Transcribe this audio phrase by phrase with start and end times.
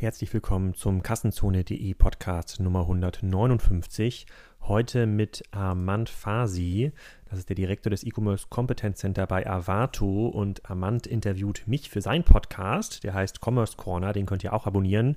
[0.00, 4.24] Herzlich willkommen zum Kassenzone.de Podcast Nummer 159.
[4.62, 6.92] Heute mit Armand Fasi.
[7.28, 12.00] Das ist der Direktor des E-Commerce Competence Center bei Avato und Armand interviewt mich für
[12.00, 15.16] seinen Podcast, der heißt Commerce Corner, den könnt ihr auch abonnieren.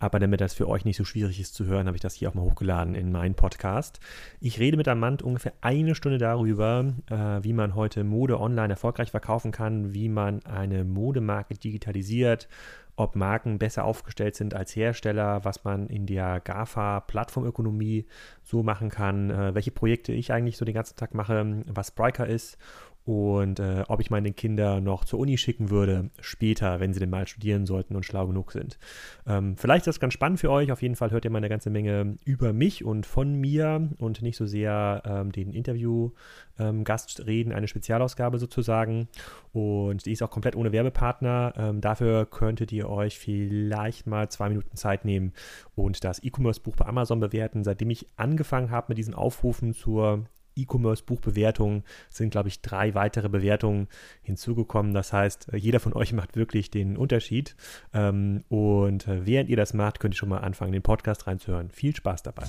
[0.00, 2.28] Aber damit das für euch nicht so schwierig ist zu hören, habe ich das hier
[2.28, 4.00] auch mal hochgeladen in meinen Podcast.
[4.40, 9.12] Ich rede mit Armand ungefähr eine Stunde darüber, äh, wie man heute Mode online erfolgreich
[9.12, 12.48] verkaufen kann, wie man eine Modemarke digitalisiert,
[12.96, 18.06] ob Marken besser aufgestellt sind als Hersteller, was man in der GAFA-Plattformökonomie
[18.42, 22.26] so machen kann, äh, welche Projekte ich eigentlich so den ganzen Tag mache, was Spriker
[22.26, 22.58] ist
[23.04, 27.10] und äh, ob ich meine Kinder noch zur Uni schicken würde, später, wenn sie denn
[27.10, 28.78] mal studieren sollten und schlau genug sind.
[29.26, 30.72] Ähm, vielleicht ist das ganz spannend für euch.
[30.72, 34.22] Auf jeden Fall hört ihr mal eine ganze Menge über mich und von mir und
[34.22, 39.08] nicht so sehr ähm, den Interview-Gast ähm, reden, eine Spezialausgabe sozusagen.
[39.52, 41.52] Und die ist auch komplett ohne Werbepartner.
[41.58, 45.34] Ähm, dafür könntet ihr euch vielleicht mal zwei Minuten Zeit nehmen
[45.74, 47.64] und das E-Commerce-Buch bei Amazon bewerten.
[47.64, 50.24] Seitdem ich angefangen habe mit diesen Aufrufen zur
[50.56, 53.88] E-Commerce-Buchbewertungen sind, glaube ich, drei weitere Bewertungen
[54.22, 54.94] hinzugekommen.
[54.94, 57.56] Das heißt, äh, jeder von euch macht wirklich den Unterschied.
[57.92, 61.70] Ähm, und äh, während ihr das macht, könnt ihr schon mal anfangen, den Podcast reinzuhören.
[61.70, 62.44] Viel Spaß dabei.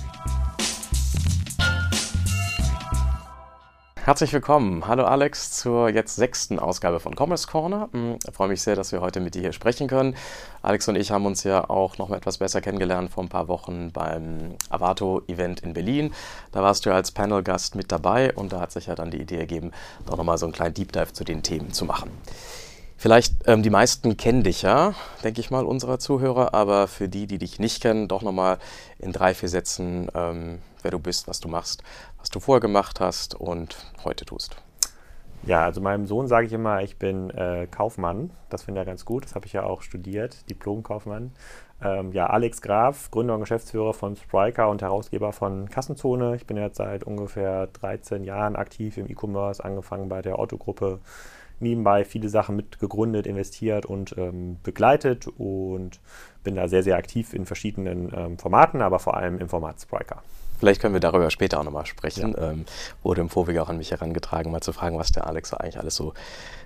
[4.06, 4.86] Herzlich willkommen.
[4.86, 7.88] Hallo Alex zur jetzt sechsten Ausgabe von Commerce Corner.
[7.90, 10.14] Hm, ich freue mich sehr, dass wir heute mit dir hier sprechen können.
[10.62, 13.48] Alex und ich haben uns ja auch noch mal etwas besser kennengelernt vor ein paar
[13.48, 16.14] Wochen beim Avato-Event in Berlin.
[16.52, 19.38] Da warst du als Panel-Gast mit dabei und da hat sich ja dann die Idee
[19.38, 19.72] ergeben,
[20.06, 22.12] doch nochmal so einen kleinen Deep Dive zu den Themen zu machen.
[22.96, 27.26] Vielleicht ähm, die meisten kennen dich ja, denke ich mal, unserer Zuhörer, aber für die,
[27.26, 28.58] die dich nicht kennen, doch nochmal
[29.00, 31.82] in drei, vier Sätzen, ähm, wer du bist, was du machst,
[32.20, 34.56] was du vorher gemacht hast und heute tust.
[35.44, 38.30] Ja, also meinem Sohn sage ich immer, ich bin äh, Kaufmann.
[38.50, 39.24] Das finde ich ja ganz gut.
[39.24, 41.32] Das habe ich ja auch studiert, Diplom-Kaufmann.
[41.82, 46.36] Ähm, ja, Alex Graf, Gründer und Geschäftsführer von Spriker und Herausgeber von Kassenzone.
[46.36, 51.00] Ich bin jetzt seit ungefähr 13 Jahren aktiv im E-Commerce, angefangen bei der Otto-Gruppe
[51.60, 56.00] nebenbei viele Sachen mit gegründet, investiert und ähm, begleitet und
[56.44, 60.22] bin da sehr, sehr aktiv in verschiedenen ähm, Formaten, aber vor allem im Format Spriker.
[60.58, 62.34] Vielleicht können wir darüber später auch nochmal sprechen.
[62.36, 62.50] Ja.
[62.50, 62.64] Ähm,
[63.02, 65.96] wurde im Vorweg auch an mich herangetragen, mal zu fragen, was der Alex eigentlich alles
[65.96, 66.14] so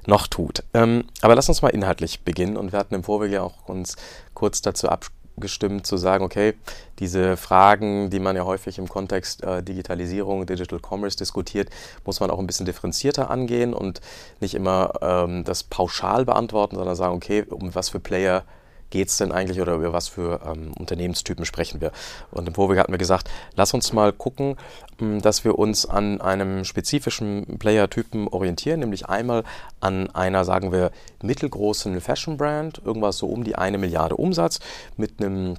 [0.06, 0.62] noch tut.
[0.74, 2.56] Ähm, aber lass uns mal inhaltlich beginnen.
[2.56, 3.96] Und wir hatten im Vorweg ja auch uns
[4.34, 6.54] kurz dazu abgesprochen, gestimmt zu sagen, okay,
[6.98, 11.70] diese Fragen, die man ja häufig im Kontext äh, Digitalisierung, Digital Commerce diskutiert,
[12.04, 14.00] muss man auch ein bisschen differenzierter angehen und
[14.40, 18.44] nicht immer ähm, das pauschal beantworten, sondern sagen, okay, um was für Player
[18.90, 21.92] geht es denn eigentlich oder über was für ähm, Unternehmenstypen sprechen wir?
[22.30, 24.56] Und im Vorweg hatten wir gesagt, lass uns mal gucken,
[25.00, 29.44] ähm, dass wir uns an einem spezifischen Player-Typen orientieren, nämlich einmal
[29.80, 30.90] an einer, sagen wir,
[31.22, 34.60] mittelgroßen Fashion-Brand, irgendwas so um die eine Milliarde Umsatz
[34.96, 35.56] mit einem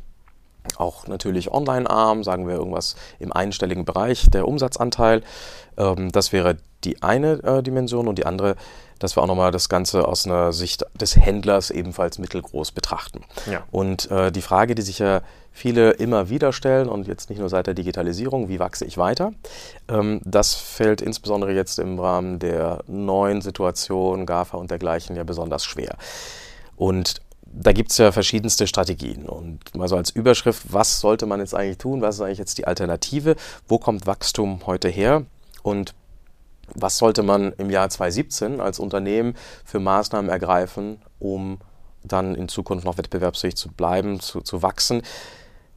[0.78, 5.24] auch natürlich Online-Arm, sagen wir irgendwas im einstelligen Bereich, der Umsatzanteil.
[5.78, 8.56] Ähm, das wäre die eine äh, Dimension und die andere
[9.04, 13.22] dass wir auch nochmal das Ganze aus einer Sicht des Händlers ebenfalls mittelgroß betrachten.
[13.50, 13.64] Ja.
[13.72, 17.50] Und äh, die Frage, die sich ja viele immer wieder stellen und jetzt nicht nur
[17.50, 19.34] seit der Digitalisierung, wie wachse ich weiter,
[19.90, 25.66] ähm, das fällt insbesondere jetzt im Rahmen der neuen Situation, GAFA und dergleichen ja besonders
[25.66, 25.98] schwer.
[26.76, 27.22] Und
[27.54, 29.28] da gibt es ja verschiedenste Strategien.
[29.28, 32.02] Und mal so als Überschrift, was sollte man jetzt eigentlich tun?
[32.02, 33.36] Was ist eigentlich jetzt die Alternative?
[33.68, 35.26] Wo kommt Wachstum heute her?
[35.64, 35.94] Und
[36.76, 41.60] was sollte man im Jahr 2017 als Unternehmen für Maßnahmen ergreifen, um
[42.04, 45.02] dann in Zukunft noch wettbewerbsfähig zu bleiben, zu, zu wachsen?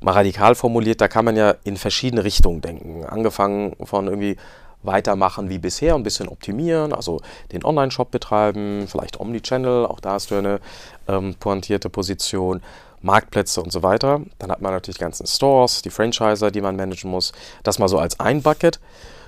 [0.01, 3.05] Mal radikal formuliert, da kann man ja in verschiedene Richtungen denken.
[3.05, 4.37] Angefangen von irgendwie
[4.83, 7.21] weitermachen wie bisher, ein bisschen optimieren, also
[7.53, 10.61] den Online-Shop betreiben, vielleicht Omnichannel, auch da hast du eine
[11.09, 12.61] ähm, pointierte Position,
[13.01, 14.21] Marktplätze und so weiter.
[14.39, 17.33] Dann hat man natürlich die ganzen Stores, die Franchiser, die man managen muss.
[17.63, 18.81] Das mal so als ein Bucket.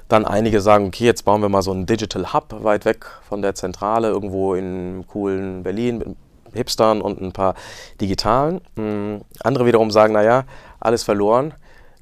[0.09, 3.43] Dann einige sagen, okay, jetzt bauen wir mal so einen Digital Hub weit weg von
[3.43, 6.16] der Zentrale, irgendwo in coolen Berlin mit
[6.54, 7.54] Hipstern und ein paar
[8.01, 8.60] Digitalen.
[8.77, 10.45] Hm, andere wiederum sagen, naja,
[10.81, 11.54] alles verloren,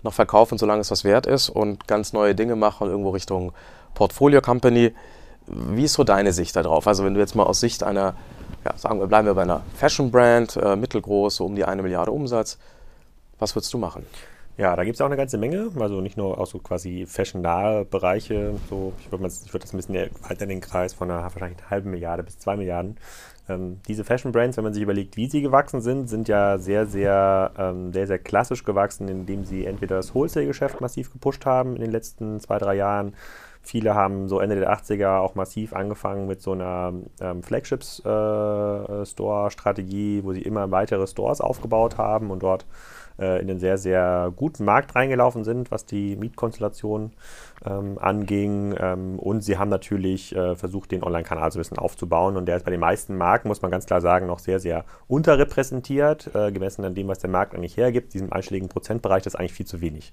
[0.02, 3.52] noch verkaufen, solange es was wert ist und ganz neue Dinge machen, irgendwo Richtung
[3.94, 4.94] Portfolio Company.
[5.46, 6.86] Wie ist so deine Sicht darauf?
[6.86, 8.14] Also wenn du jetzt mal aus Sicht einer,
[8.64, 11.82] ja, sagen wir, bleiben wir bei einer Fashion Brand, äh, mittelgroß, so um die eine
[11.82, 12.58] Milliarde Umsatz,
[13.38, 14.06] was würdest du machen?
[14.56, 17.84] Ja, da gibt es auch eine ganze Menge, also nicht nur auch so quasi fashion-nahe
[17.84, 18.54] Bereiche.
[18.70, 21.90] So, ich würde würd das ein bisschen weiter in den Kreis von einer wahrscheinlich halben
[21.90, 22.96] Milliarde bis zwei Milliarden.
[23.48, 27.50] Ähm, diese Fashion-Brands, wenn man sich überlegt, wie sie gewachsen sind, sind ja sehr, sehr,
[27.58, 31.90] ähm, sehr, sehr klassisch gewachsen, indem sie entweder das Wholesale-Geschäft massiv gepusht haben in den
[31.90, 33.14] letzten zwei, drei Jahren
[33.66, 40.22] Viele haben so Ende der 80er auch massiv angefangen mit so einer ähm, Flagships-Store-Strategie, äh,
[40.22, 42.66] wo sie immer weitere Stores aufgebaut haben und dort
[43.18, 47.12] äh, in den sehr, sehr guten Markt reingelaufen sind, was die Mietkonstellation
[47.64, 48.74] ähm, anging.
[48.78, 52.36] Ähm, und sie haben natürlich äh, versucht, den Online-Kanal so ein bisschen aufzubauen.
[52.36, 54.84] Und der ist bei den meisten Marken, muss man ganz klar sagen, noch sehr, sehr
[55.08, 58.14] unterrepräsentiert, äh, gemessen an dem, was der Markt eigentlich hergibt.
[58.14, 60.12] Diesem einstelligen Prozentbereich, das ist eigentlich viel zu wenig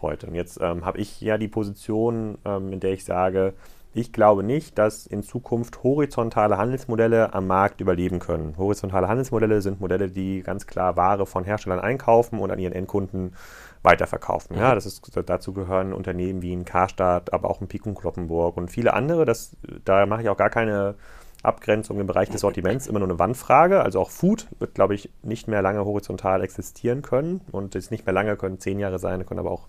[0.00, 0.26] heute.
[0.26, 3.54] Und jetzt ähm, habe ich ja die Position, ähm, in der ich sage,
[3.98, 8.54] ich glaube nicht, dass in Zukunft horizontale Handelsmodelle am Markt überleben können.
[8.56, 13.34] Horizontale Handelsmodelle sind Modelle, die ganz klar Ware von Herstellern einkaufen und an ihren Endkunden
[13.82, 14.56] weiterverkaufen.
[14.56, 18.70] Ja, das ist, dazu gehören Unternehmen wie ein Karstadt, aber auch ein Pikun Kloppenburg und
[18.70, 19.24] viele andere.
[19.24, 20.94] Das, da mache ich auch gar keine
[21.42, 23.80] Abgrenzung im Bereich des Sortiments, immer nur eine Wandfrage.
[23.82, 28.06] Also auch Food wird, glaube ich, nicht mehr lange horizontal existieren können und ist nicht
[28.06, 29.66] mehr lange, können zehn Jahre sein, können aber auch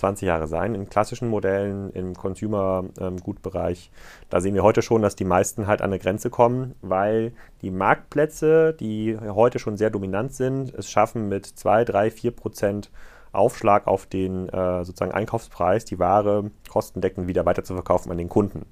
[0.00, 0.74] 20 Jahre sein.
[0.74, 3.90] In klassischen Modellen, im Consumer-Gutbereich,
[4.28, 7.32] da sehen wir heute schon, dass die meisten halt an eine Grenze kommen, weil
[7.62, 12.90] die Marktplätze, die heute schon sehr dominant sind, es schaffen mit 2, 3, 4 Prozent
[13.32, 18.28] Aufschlag auf den äh, sozusagen Einkaufspreis, die Ware kostendeckend wieder weiter zu verkaufen an den
[18.28, 18.66] Kunden.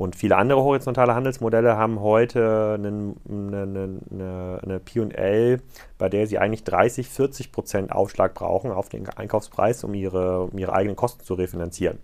[0.00, 5.60] Und viele andere horizontale Handelsmodelle haben heute eine, eine, eine P&L,
[5.98, 10.56] bei der sie eigentlich 30, 40 Prozent Aufschlag brauchen auf den Einkaufspreis, um ihre, um
[10.56, 11.98] ihre eigenen Kosten zu refinanzieren.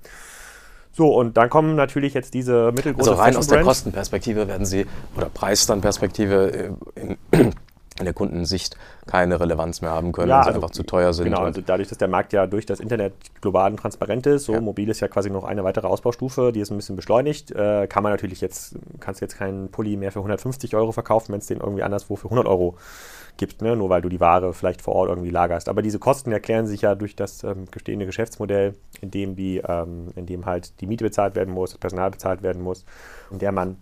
[0.92, 3.12] So, und dann kommen natürlich jetzt diese mittelgroßen.
[3.12, 4.84] Also rein aus der Kostenperspektive werden Sie,
[5.16, 7.54] oder Preisstandperspektive, äh, in,
[7.98, 8.76] in der Kundensicht
[9.06, 11.24] keine Relevanz mehr haben können, ja, weil sie also, einfach zu teuer sind.
[11.24, 14.52] Genau, also dadurch, dass der Markt ja durch das Internet global und transparent ist, so
[14.52, 14.60] ja.
[14.60, 18.02] mobil ist ja quasi noch eine weitere Ausbaustufe, die ist ein bisschen beschleunigt, äh, kann
[18.02, 21.60] man natürlich jetzt, kannst jetzt keinen Pulli mehr für 150 Euro verkaufen, wenn es den
[21.60, 22.76] irgendwie anderswo für 100 Euro
[23.36, 23.76] gibt, ne?
[23.76, 25.68] nur weil du die Ware vielleicht vor Ort irgendwie lagerst.
[25.68, 30.08] Aber diese Kosten erklären sich ja durch das ähm, bestehende Geschäftsmodell, in dem, die, ähm,
[30.16, 32.84] in dem halt die Miete bezahlt werden muss, das Personal bezahlt werden muss,
[33.30, 33.76] in der man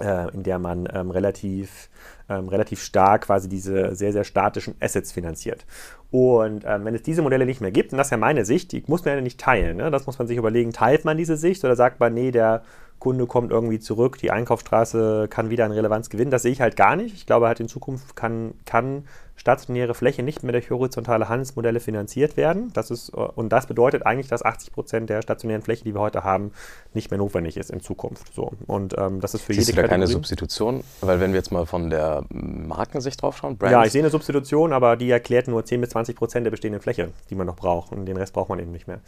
[0.00, 1.90] äh, in der man ähm, relativ,
[2.38, 5.64] ähm, relativ stark quasi diese sehr, sehr statischen Assets finanziert.
[6.10, 8.72] Und ähm, wenn es diese Modelle nicht mehr gibt, und das ist ja meine Sicht,
[8.72, 9.78] die muss man ja nicht teilen.
[9.78, 9.90] Ne?
[9.90, 12.62] Das muss man sich überlegen, teilt man diese Sicht oder sagt man, nee, der
[12.98, 16.30] Kunde kommt irgendwie zurück, die Einkaufsstraße kann wieder an Relevanz gewinnen.
[16.30, 17.14] Das sehe ich halt gar nicht.
[17.14, 19.06] Ich glaube halt in Zukunft kann, kann
[19.42, 22.72] stationäre Fläche nicht mehr durch horizontale Handelsmodelle finanziert werden.
[22.74, 26.22] Das ist, und das bedeutet eigentlich, dass 80 Prozent der stationären Fläche, die wir heute
[26.22, 26.52] haben,
[26.94, 28.32] nicht mehr notwendig ist in Zukunft.
[28.32, 28.52] So.
[28.68, 30.84] Und ähm, das ist für Siehst jede du da keine Substitution?
[31.00, 33.72] Weil wenn wir jetzt mal von der Markensicht drauf schauen, Brands.
[33.72, 36.80] Ja, ich sehe eine Substitution, aber die erklärt nur 10 bis 20 Prozent der bestehenden
[36.80, 37.90] Fläche, die man noch braucht.
[37.90, 39.00] Und den Rest braucht man eben nicht mehr.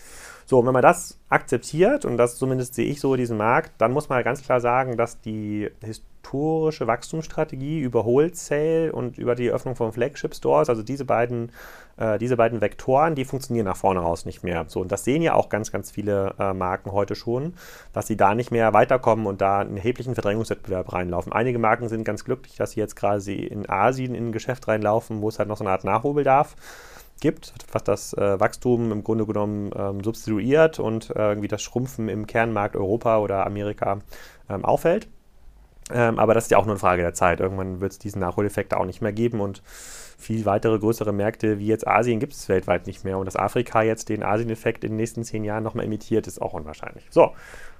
[0.47, 3.93] So, und wenn man das akzeptiert, und das zumindest sehe ich so diesen Markt, dann
[3.93, 5.71] muss man ganz klar sagen, dass die
[6.25, 11.53] historische Wachstumsstrategie über Wholesale und über die Öffnung von Flagship Stores, also diese beiden,
[11.97, 14.65] äh, diese beiden Vektoren, die funktionieren nach vorne raus nicht mehr.
[14.69, 17.55] So, und das sehen ja auch ganz, ganz viele äh, Marken heute schon,
[17.93, 21.32] dass sie da nicht mehr weiterkommen und da einen erheblichen Verdrängungswettbewerb reinlaufen.
[21.32, 25.21] Einige Marken sind ganz glücklich, dass sie jetzt gerade in Asien in ein Geschäft reinlaufen,
[25.21, 26.56] wo es halt noch so eine Art Nachholbedarf
[27.21, 32.09] gibt, was das äh, Wachstum im Grunde genommen ähm, substituiert und äh, irgendwie das Schrumpfen
[32.09, 34.00] im Kernmarkt Europa oder Amerika
[34.49, 35.09] ähm, auffällt.
[35.93, 37.41] Ähm, aber das ist ja auch nur eine Frage der Zeit.
[37.41, 39.63] Irgendwann wird es diesen Nachholeffekt auch nicht mehr geben und
[40.17, 43.19] viel weitere größere Märkte wie jetzt Asien gibt es weltweit nicht mehr.
[43.19, 46.55] Und dass Afrika jetzt den Asien-Effekt in den nächsten zehn Jahren nochmal imitiert, ist auch
[46.55, 47.05] unwahrscheinlich.
[47.11, 47.33] So,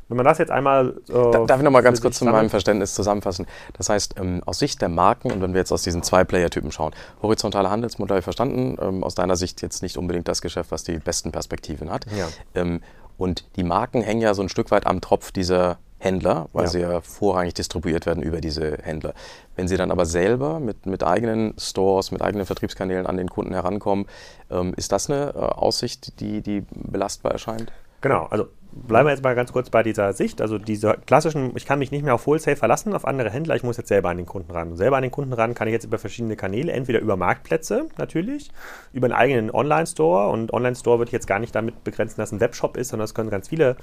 [0.09, 1.01] wenn man das jetzt einmal.
[1.09, 3.47] Äh, Darf ich nochmal ganz kurz zu meinem Verständnis zusammenfassen?
[3.73, 6.73] Das heißt, ähm, aus Sicht der Marken und wenn wir jetzt aus diesen zwei Player-Typen
[6.73, 6.93] schauen,
[7.23, 11.33] horizontale Handelsmodell verstanden, ähm, aus deiner Sicht jetzt nicht unbedingt das Geschäft, was die besten
[11.33, 12.07] Perspektiven hat.
[12.17, 12.29] Ja.
[12.55, 12.81] Ähm,
[13.17, 16.71] und die Marken hängen ja so ein Stück weit am Tropf dieser Händler, weil ja.
[16.71, 19.15] sie ja vorrangig distribuiert werden über diese Händler.
[19.57, 23.55] Wenn sie dann aber selber mit, mit eigenen Stores, mit eigenen Vertriebskanälen an den Kunden
[23.55, 24.07] herankommen,
[24.51, 27.73] ähm, ist das eine äh, Aussicht, die, die belastbar erscheint?
[28.03, 30.41] Genau, also bleiben wir jetzt mal ganz kurz bei dieser Sicht.
[30.41, 33.63] Also diese klassischen, ich kann mich nicht mehr auf Wholesale verlassen, auf andere Händler, ich
[33.63, 34.73] muss jetzt selber an den Kunden ran.
[34.73, 37.87] Und selber an den Kunden ran kann ich jetzt über verschiedene Kanäle, entweder über Marktplätze
[37.99, 38.51] natürlich,
[38.93, 40.29] über einen eigenen Online-Store.
[40.29, 43.15] Und Online-Store würde ich jetzt gar nicht damit begrenzen, dass ein Webshop ist, sondern es
[43.15, 43.77] können ganz viele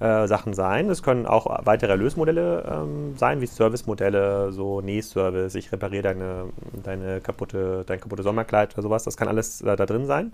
[0.00, 0.90] äh, Sachen sein.
[0.90, 6.44] Es können auch weitere Erlösmodelle ähm, sein, wie Servicemodelle, so Nähservice, ich repariere deine,
[6.82, 9.04] deine kaputte, dein kaputte Sommerkleid oder sowas.
[9.04, 10.32] Das kann alles äh, da drin sein.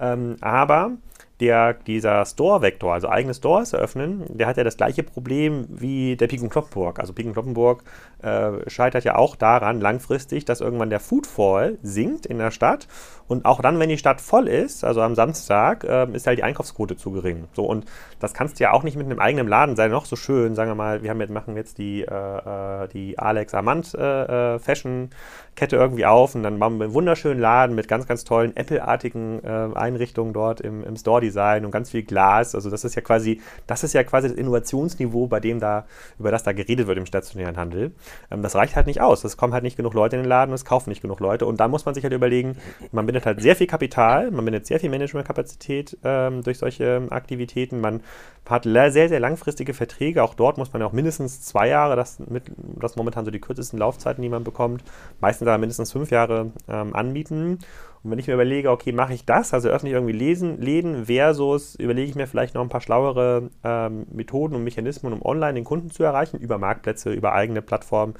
[0.00, 0.92] Ähm, aber
[1.40, 6.26] der, dieser Store-Vektor, also eigene Stores eröffnen, der hat ja das gleiche Problem wie der
[6.26, 6.98] Piken Kloppenburg.
[6.98, 7.84] Also Piken Kloppenburg
[8.22, 12.88] äh, scheitert ja auch daran langfristig, dass irgendwann der Foodfall sinkt in der Stadt
[13.28, 16.42] und auch dann, wenn die Stadt voll ist, also am Samstag, äh, ist halt die
[16.42, 17.46] Einkaufsquote zu gering.
[17.52, 17.84] So und
[18.18, 20.70] das kannst du ja auch nicht mit einem eigenen Laden sein, noch so schön, sagen
[20.70, 24.58] wir mal, wir haben jetzt, machen jetzt die, äh, äh die Alex Amant äh, äh,
[24.58, 25.10] Fashion
[25.58, 29.44] Kette irgendwie auf und dann machen wir einen wunderschönen Laden mit ganz, ganz tollen Apple-artigen
[29.44, 32.54] Einrichtungen dort im, im Store Solardesign und ganz viel Glas.
[32.54, 35.86] Also das ist ja quasi, das ist ja quasi das Innovationsniveau, bei dem da,
[36.18, 37.92] über das da geredet wird im stationären Handel.
[38.30, 39.24] Ähm, das reicht halt nicht aus.
[39.24, 41.46] Es kommen halt nicht genug Leute in den Laden, es kaufen nicht genug Leute.
[41.46, 42.56] Und da muss man sich halt überlegen,
[42.92, 47.80] man bindet halt sehr viel Kapital, man bindet sehr viel Managementkapazität ähm, durch solche Aktivitäten.
[47.80, 48.00] Man
[48.48, 50.22] hat sehr, sehr langfristige Verträge.
[50.22, 53.40] Auch dort muss man ja auch mindestens zwei Jahre, das, mit, das momentan so die
[53.40, 54.82] kürzesten Laufzeiten, die man bekommt,
[55.20, 57.58] meistens aber mindestens fünf Jahre ähm, anbieten.
[58.02, 61.06] Und wenn ich mir überlege, okay, mache ich das, also öffne ich irgendwie Lesen, Läden
[61.06, 65.54] versus überlege ich mir vielleicht noch ein paar schlauere ähm, Methoden und Mechanismen, um online
[65.54, 68.14] den Kunden zu erreichen, über Marktplätze, über eigene Plattformen,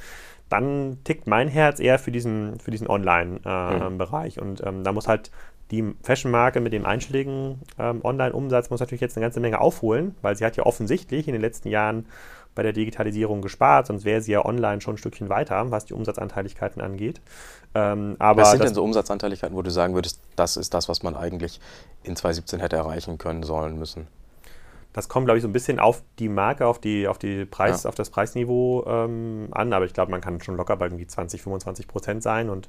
[0.49, 4.37] dann tickt mein Herz eher für diesen, für diesen Online-Bereich.
[4.37, 4.49] Äh, mhm.
[4.49, 5.31] Und ähm, da muss halt
[5.71, 10.37] die Fashion-Marke mit dem einschlägigen ähm, Online-Umsatz muss natürlich jetzt eine ganze Menge aufholen, weil
[10.37, 12.07] sie hat ja offensichtlich in den letzten Jahren
[12.55, 15.95] bei der Digitalisierung gespart, sonst wäre sie ja online schon ein Stückchen weiter, was die
[15.95, 17.21] Umsatzanteiligkeiten angeht.
[17.75, 21.03] Ähm, aber was sind denn so Umsatzanteiligkeiten, wo du sagen würdest, das ist das, was
[21.03, 21.61] man eigentlich
[22.03, 24.09] in 2017 hätte erreichen können, sollen, müssen?
[24.93, 27.85] Das kommt, glaube ich, so ein bisschen auf die Marke, auf, die, auf, die Preis,
[27.85, 27.89] ja.
[27.89, 31.43] auf das Preisniveau ähm, an, aber ich glaube, man kann schon locker bei irgendwie 20,
[31.43, 32.69] 25 Prozent sein und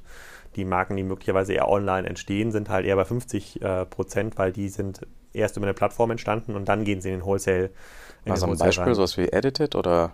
[0.54, 4.52] die Marken, die möglicherweise eher online entstehen, sind halt eher bei 50 äh, Prozent, weil
[4.52, 7.70] die sind erst über eine Plattform entstanden und dann gehen sie in den Wholesale.
[8.24, 8.94] In also ein Beispiel, rein.
[8.94, 10.12] sowas wie Edited oder?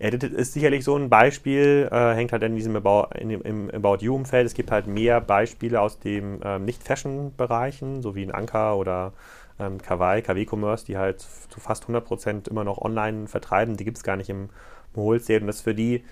[0.00, 3.70] Edited ist sicherlich so ein Beispiel, äh, hängt halt in diesem About, in dem, im
[3.70, 4.46] About You-Umfeld.
[4.46, 9.12] Es gibt halt mehr Beispiele aus dem ähm, Nicht-Fashion-Bereichen, so wie ein Anker oder
[9.58, 13.76] ähm, Kawaii, KW-Commerce, die halt zu fast 100% immer noch online vertreiben.
[13.76, 14.50] Die gibt es gar nicht im
[14.94, 16.04] Wholesale und das ist für die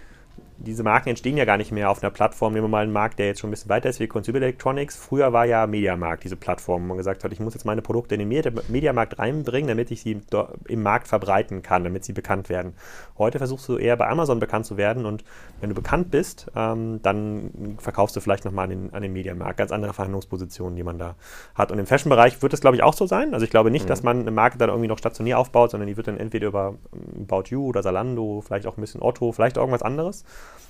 [0.59, 2.55] diese Marken entstehen ja gar nicht mehr auf einer Plattform.
[2.55, 4.97] Nehmen wir mal einen Markt, der jetzt schon ein bisschen weiter ist wie Consumer Electronics.
[4.97, 8.15] Früher war ja Mediamarkt diese Plattform, wo man gesagt hat, ich muss jetzt meine Produkte
[8.15, 10.21] in den Mediamarkt reinbringen, damit ich sie
[10.69, 12.75] im Markt verbreiten kann, damit sie bekannt werden.
[13.19, 15.25] Heute versuchst du eher bei Amazon bekannt zu werden und
[15.61, 19.59] wenn du bekannt bist, ähm, dann verkaufst du vielleicht nochmal an den, an den Mediamarkt.
[19.59, 21.17] Ganz andere Verhandlungspositionen, die man da
[21.55, 21.71] hat.
[21.71, 23.35] Und im Fashion-Bereich wird das, glaube ich, auch so sein.
[23.35, 23.89] Also ich glaube nicht, mhm.
[23.89, 26.75] dass man eine Marke dann irgendwie noch stationär aufbaut, sondern die wird dann entweder über
[27.21, 30.25] About You oder Salando, vielleicht auch ein bisschen Otto, vielleicht irgendwas anderes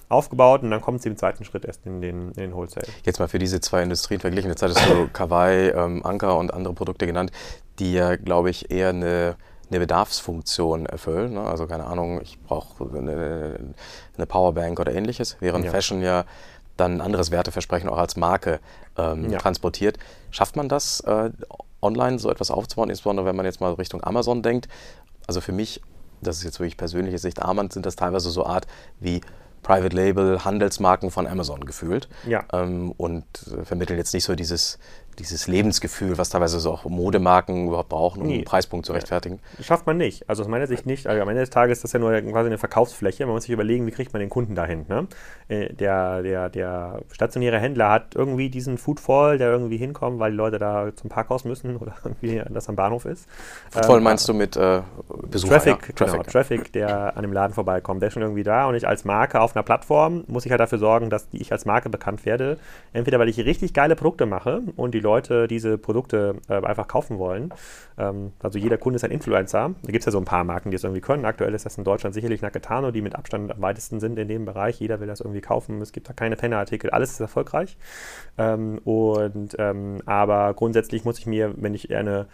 [0.09, 2.87] aufgebaut und dann kommt sie im zweiten Schritt erst in den, in den Wholesale.
[3.05, 4.51] Jetzt mal für diese zwei Industrien verglichen.
[4.51, 7.33] Jetzt hattest du Kawaii, ähm, Anker und andere Produkte genannt,
[7.79, 9.37] die ja, glaube ich, eher eine,
[9.69, 11.35] eine Bedarfsfunktion erfüllen.
[11.35, 11.41] Ne?
[11.41, 13.75] Also keine Ahnung, ich brauche eine,
[14.17, 15.73] eine, Powerbank oder ähnliches, während ja.
[15.73, 16.25] Fashion ja
[16.77, 18.61] dann ein anderes Werteversprechen auch als Marke
[18.97, 19.39] ähm, ja.
[19.39, 19.99] transportiert.
[20.31, 21.31] Schafft man das, äh,
[21.83, 24.69] online so etwas aufzubauen, insbesondere wenn man jetzt mal Richtung Amazon denkt?
[25.27, 25.81] Also für mich,
[26.21, 28.67] das ist jetzt wirklich persönliche Sicht, Armand sind das teilweise so Art
[29.01, 29.21] wie
[29.67, 32.09] Private Label, Handelsmarken von Amazon gefühlt.
[32.25, 32.45] Ja.
[32.53, 33.25] Ähm, und
[33.65, 34.79] vermitteln jetzt nicht so dieses
[35.19, 38.35] dieses Lebensgefühl, was teilweise so auch Modemarken überhaupt brauchen, um nee.
[38.37, 39.41] einen Preispunkt zu rechtfertigen?
[39.61, 40.29] Schafft man nicht.
[40.29, 41.07] Also aus meiner Sicht nicht.
[41.07, 43.27] Also am Ende des Tages ist das ja nur quasi eine Verkaufsfläche.
[43.27, 44.87] Man muss sich überlegen, wie kriegt man den Kunden dahin.
[44.89, 45.07] Ne?
[45.49, 50.37] Äh, der, der, der stationäre Händler hat irgendwie diesen Foodfall, der irgendwie hinkommt, weil die
[50.37, 53.29] Leute da zum Parkhaus müssen oder irgendwie das am Bahnhof ist.
[53.71, 54.83] Foodfall ähm, meinst du mit äh,
[55.31, 55.55] Besucher?
[55.55, 55.95] Traffic, ja?
[55.95, 58.03] Traffic, genau, Traffic, der an dem Laden vorbeikommt.
[58.03, 60.61] Der ist schon irgendwie da und ich als Marke auf einer Plattform muss ich halt
[60.61, 62.59] dafür sorgen, dass ich als Marke bekannt werde.
[62.93, 67.19] Entweder weil ich richtig geile Produkte mache und die Leute diese Produkte äh, einfach kaufen
[67.19, 67.55] wollen.
[67.97, 69.71] Ähm, also jeder Kunde ist ein Influencer.
[69.83, 71.25] Da gibt es ja so ein paar Marken, die es irgendwie können.
[71.25, 74.45] Aktuell ist das in Deutschland sicherlich Nakatano, die mit Abstand am weitesten sind in dem
[74.45, 74.81] Bereich.
[74.81, 75.81] Jeder will das irgendwie kaufen.
[75.81, 76.91] Es gibt da keine Pennerartikel.
[76.91, 77.77] Alles ist erfolgreich.
[78.37, 82.27] Ähm, und, ähm, aber grundsätzlich muss ich mir, wenn ich eine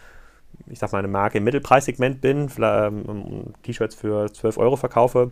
[0.68, 5.30] ich sag mal, eine Marke im Mittelpreissegment bin, ähm, T-Shirts für 12 Euro verkaufe,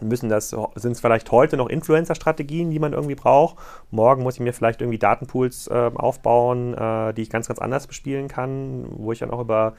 [0.00, 3.56] müssen das, sind es vielleicht heute noch Influencer-Strategien, die man irgendwie braucht.
[3.90, 7.86] Morgen muss ich mir vielleicht irgendwie Datenpools äh, aufbauen, äh, die ich ganz, ganz anders
[7.86, 9.74] bespielen kann, wo ich dann auch über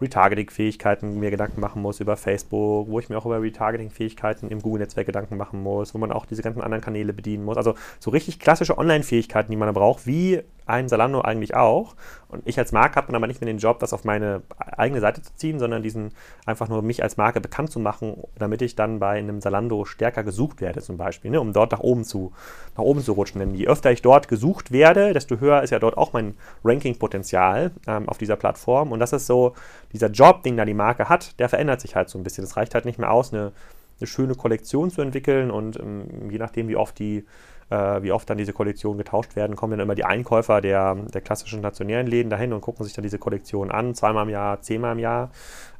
[0.00, 5.06] Retargeting-Fähigkeiten mir Gedanken machen muss über Facebook, wo ich mir auch über Retargeting-Fähigkeiten im Google-Netzwerk
[5.06, 7.56] Gedanken machen muss, wo man auch diese ganzen anderen Kanäle bedienen muss.
[7.56, 11.94] Also so richtig klassische Online-Fähigkeiten, die man da braucht, wie ein Salando eigentlich auch.
[12.28, 15.00] Und ich als Marke habe dann aber nicht mehr den Job, das auf meine eigene
[15.00, 16.12] Seite zu ziehen, sondern diesen
[16.46, 20.22] einfach nur mich als Marke bekannt zu machen, damit ich dann bei einem Salando stärker
[20.22, 22.32] gesucht werde, zum Beispiel, ne, um dort nach oben zu,
[22.76, 23.40] nach oben zu rutschen.
[23.40, 27.72] Denn je öfter ich dort gesucht werde, desto höher ist ja dort auch mein Ranking-Potenzial
[27.86, 28.92] ähm, auf dieser Plattform.
[28.92, 29.54] Und das ist so,
[29.92, 32.44] dieser Job, den da die Marke hat, der verändert sich halt so ein bisschen.
[32.44, 33.52] Es reicht halt nicht mehr aus, eine,
[33.98, 37.24] eine schöne Kollektion zu entwickeln und ähm, je nachdem, wie oft die
[37.70, 41.20] äh, wie oft dann diese Kollektionen getauscht werden, kommen dann immer die Einkäufer der, der
[41.20, 44.92] klassischen stationären Läden dahin und gucken sich dann diese Kollektion an, zweimal im Jahr, zehnmal
[44.92, 45.30] im Jahr.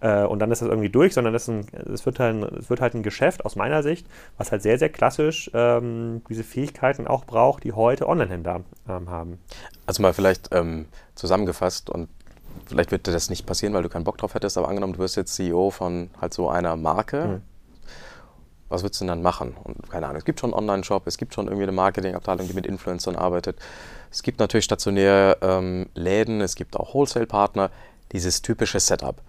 [0.00, 3.02] Äh, und dann ist das irgendwie durch, sondern es wird, halt, es wird halt ein
[3.02, 4.06] Geschäft aus meiner Sicht,
[4.38, 9.38] was halt sehr, sehr klassisch ähm, diese Fähigkeiten auch braucht, die heute Online-Händler ähm, haben.
[9.86, 12.08] Also mal vielleicht ähm, zusammengefasst und
[12.66, 15.00] vielleicht wird dir das nicht passieren, weil du keinen Bock drauf hättest, aber angenommen, du
[15.00, 17.26] wirst jetzt CEO von halt so einer Marke.
[17.26, 17.49] Mhm
[18.70, 19.56] was würdest du denn dann machen?
[19.62, 22.54] Und keine Ahnung, es gibt schon einen Online-Shop, es gibt schon irgendwie eine Marketingabteilung, die
[22.54, 23.58] mit Influencern arbeitet.
[24.10, 27.70] Es gibt natürlich stationäre ähm, Läden, es gibt auch Wholesale-Partner.
[28.12, 29.20] dieses typische Setup?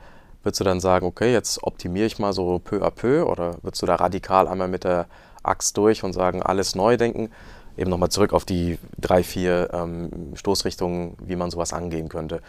[0.43, 3.81] Würdest du dann sagen, okay, jetzt optimiere ich mal so peu à peu oder würdest
[3.81, 5.07] du da radikal einmal mit der
[5.43, 7.29] Axt durch und sagen, alles neu denken?
[7.77, 12.41] Eben nochmal zurück auf die drei, vier ähm, Stoßrichtungen, wie man sowas angehen könnte.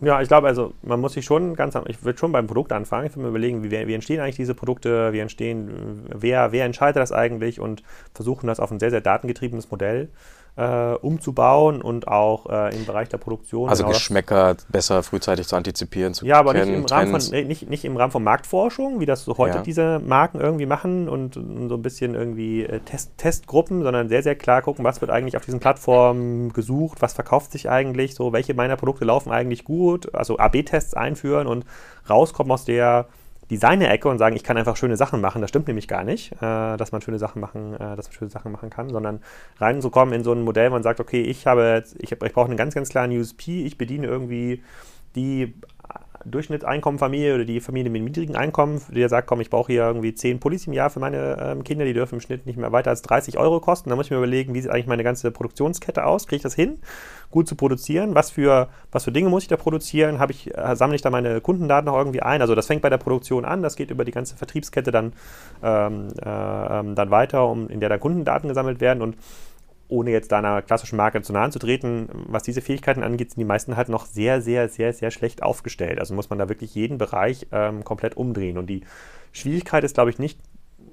[0.00, 3.06] Ja, ich glaube, also man muss sich schon ganz, ich würde schon beim Produkt anfangen.
[3.06, 6.96] Ich würde mir überlegen, wie, wie, entstehen eigentlich diese Produkte, wie entstehen, wer, wer entscheidet
[6.96, 7.82] das eigentlich und
[8.12, 10.08] versuchen das auf ein sehr, sehr datengetriebenes Modell
[10.56, 13.68] äh, umzubauen und auch äh, im Bereich der Produktion.
[13.68, 17.46] Also genau Geschmäcker besser frühzeitig zu antizipieren, zu Ja, aber kennen, nicht, im Rahmen von,
[17.46, 19.62] nicht, nicht im Rahmen von Marktforschung, wie das so heute ja.
[19.62, 24.22] diese Marken irgendwie machen und, und so ein bisschen irgendwie äh, Test, Testgruppen, sondern sehr,
[24.22, 28.32] sehr klar gucken, was wird eigentlich auf diesen Plattformen gesucht, was verkauft sich eigentlich, so
[28.32, 31.64] welche meiner Produkte laufen eigentlich gut, also AB-Tests einführen und
[32.08, 33.08] rauskommen aus der
[33.54, 35.40] Designer-Ecke und sagen, ich kann einfach schöne Sachen machen.
[35.40, 38.30] Das stimmt nämlich gar nicht, äh, dass man schöne Sachen machen, äh, dass man schöne
[38.30, 39.20] Sachen machen kann, sondern
[39.58, 42.56] reinzukommen in so ein Modell, wo man sagt, okay, ich habe ich, ich brauche einen
[42.56, 44.62] ganz, ganz klaren USP, ich bediene irgendwie
[45.14, 45.54] die
[46.24, 50.40] Durchschnittseinkommenfamilie oder die Familie mit niedrigen Einkommen, die sagt, komm, ich brauche hier irgendwie 10
[50.40, 53.02] Pullis im Jahr für meine ähm, Kinder, die dürfen im Schnitt nicht mehr weiter als
[53.02, 53.90] 30 Euro kosten.
[53.90, 56.26] Da muss ich mir überlegen, wie sieht eigentlich meine ganze Produktionskette aus?
[56.26, 56.78] Kriege ich das hin,
[57.30, 58.14] gut zu produzieren?
[58.14, 60.18] Was für, was für Dinge muss ich da produzieren?
[60.28, 62.40] ich, äh, sammle ich da meine Kundendaten noch irgendwie ein?
[62.40, 65.12] Also das fängt bei der Produktion an, das geht über die ganze Vertriebskette dann,
[65.62, 69.16] ähm, äh, ähm, dann weiter, um, in der dann Kundendaten gesammelt werden und
[69.88, 73.40] ohne jetzt da einer klassischen Marke zu nahe zu treten, was diese Fähigkeiten angeht, sind
[73.40, 75.98] die meisten halt noch sehr, sehr, sehr, sehr schlecht aufgestellt.
[75.98, 78.58] Also muss man da wirklich jeden Bereich ähm, komplett umdrehen.
[78.58, 78.82] Und die
[79.32, 80.38] Schwierigkeit ist, glaube ich, nicht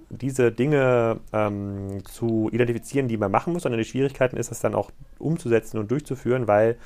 [0.09, 4.75] diese Dinge ähm, zu identifizieren, die man machen muss, sondern die Schwierigkeit ist, das dann
[4.75, 6.77] auch umzusetzen und durchzuführen, weil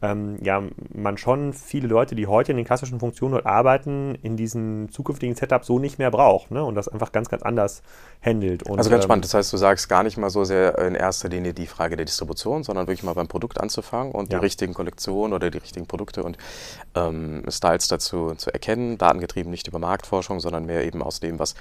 [0.00, 0.62] ähm, ja,
[0.94, 5.34] man schon viele Leute, die heute in den klassischen Funktionen dort arbeiten, in diesem zukünftigen
[5.34, 6.64] Setup so nicht mehr braucht ne?
[6.64, 7.82] und das einfach ganz, ganz anders
[8.22, 8.62] handelt.
[8.62, 10.94] Und, also ganz spannend, ähm, das heißt, du sagst gar nicht mal so sehr in
[10.94, 14.38] erster Linie die Frage der Distribution, sondern wirklich mal beim Produkt anzufangen und ja.
[14.38, 16.38] die richtigen Kollektionen oder die richtigen Produkte und
[16.94, 21.54] ähm, Styles dazu zu erkennen, datengetrieben nicht über Marktforschung, sondern mehr eben aus dem, was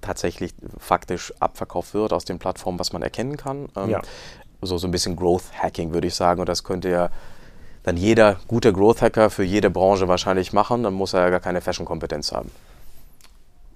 [0.00, 3.68] tatsächlich faktisch abverkauft wird, aus den Plattformen, was man erkennen kann.
[3.76, 4.02] Ähm, ja.
[4.60, 6.40] So, so ein bisschen Growth Hacking, würde ich sagen.
[6.40, 7.10] Und das könnte ja
[7.84, 11.40] dann jeder gute Growth Hacker für jede Branche wahrscheinlich machen, dann muss er ja gar
[11.40, 12.50] keine Fashion-Kompetenz haben.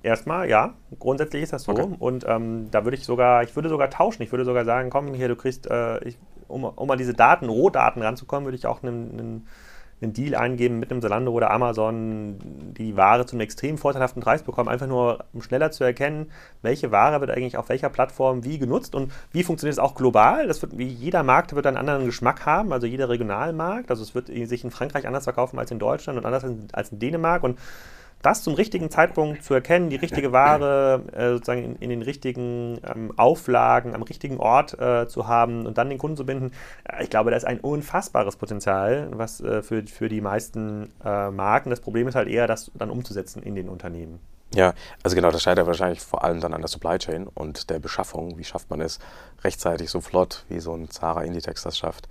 [0.03, 1.73] Erstmal, ja, grundsätzlich ist das so.
[1.73, 1.87] Okay.
[1.99, 4.23] Und ähm, da würde ich sogar, ich würde sogar tauschen.
[4.23, 6.17] Ich würde sogar sagen, komm hier, du kriegst, äh, ich,
[6.47, 9.49] um, um an diese Daten, Rohdaten ranzukommen, würde ich auch einen, einen
[10.01, 12.39] einen Deal eingeben mit einem Zalando oder Amazon,
[12.77, 16.31] die Ware zu einem extrem vorteilhaften Preis bekommen, einfach nur um schneller zu erkennen,
[16.63, 20.47] welche Ware wird eigentlich auf welcher Plattform wie genutzt und wie funktioniert es auch global.
[20.47, 23.91] Das wird, jeder Markt wird einen anderen Geschmack haben, also jeder Regionalmarkt.
[23.91, 26.99] Also es wird sich in Frankreich anders verkaufen als in Deutschland und anders als in
[26.99, 27.59] Dänemark und
[28.23, 32.81] das zum richtigen Zeitpunkt zu erkennen, die richtige Ware äh, sozusagen in, in, den richtigen
[32.85, 36.53] ähm, Auflagen am richtigen Ort äh, zu haben und dann den Kunden zu binden,
[36.85, 41.31] äh, ich glaube, da ist ein unfassbares Potenzial, was äh, für, für die meisten äh,
[41.31, 41.71] Marken.
[41.71, 44.21] Das Problem ist halt eher, das dann umzusetzen in den Unternehmen.
[44.55, 47.81] Ja, also genau, das scheitert wahrscheinlich vor allem dann an der Supply Chain und der
[47.81, 48.39] Beschaffung.
[48.39, 48.99] Wie schafft man es
[49.45, 52.09] rechtzeitig so flott, wie so ein Zara Inditex das schafft,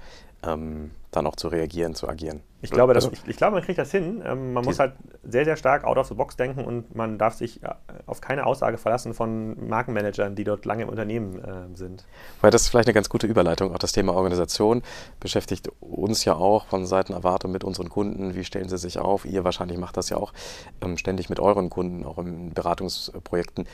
[0.48, 2.42] ähm, dann auch zu reagieren, zu agieren.
[2.62, 4.22] Ich glaube, das, ich, ich, glaube man kriegt das hin.
[4.26, 7.36] Ähm, man muss halt sehr, sehr stark out of the box denken und man darf
[7.36, 7.70] sich äh,
[8.06, 12.06] auf keine Aussage verlassen von Markenmanagern, die dort lange im Unternehmen äh, sind.
[12.42, 13.74] Weil das ist vielleicht eine ganz gute Überleitung.
[13.74, 14.82] Auch das Thema Organisation
[15.20, 18.36] beschäftigt uns ja auch von Seiten Avato mit unseren Kunden.
[18.36, 19.26] Wie stellen sie sich auf?
[19.26, 20.34] Ihr wahrscheinlich macht das ja auch
[20.82, 23.68] ähm, ständig mit euren Kunden, auch in Beratungsprojekten.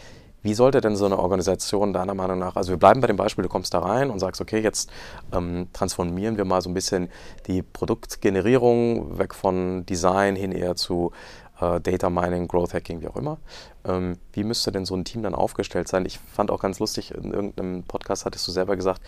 [0.44, 3.44] Wie sollte denn so eine Organisation deiner Meinung nach, also wir bleiben bei dem Beispiel,
[3.44, 4.92] du kommst da rein und sagst, okay, jetzt
[5.32, 7.10] ähm, transformieren wir mal so ein bisschen
[7.48, 11.12] die Produktgenerierung weg von Design hin eher zu
[11.62, 13.38] äh, Data Mining, Growth Hacking, wie auch immer.
[13.86, 16.06] Ähm, wie müsste denn so ein Team dann aufgestellt sein?
[16.06, 19.02] Ich fand auch ganz lustig, in irgendeinem Podcast hattest du selber gesagt,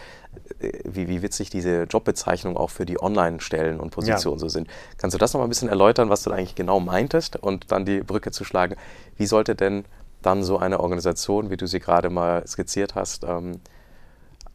[0.60, 4.40] äh, wie, wie witzig diese Jobbezeichnung auch für die Online-Stellen und Positionen ja.
[4.40, 4.68] so sind.
[4.98, 7.86] Kannst du das nochmal ein bisschen erläutern, was du da eigentlich genau meintest und dann
[7.86, 8.76] die Brücke zu schlagen?
[9.18, 9.86] Wie sollte denn
[10.26, 13.60] dann so eine Organisation, wie du sie gerade mal skizziert hast, ähm,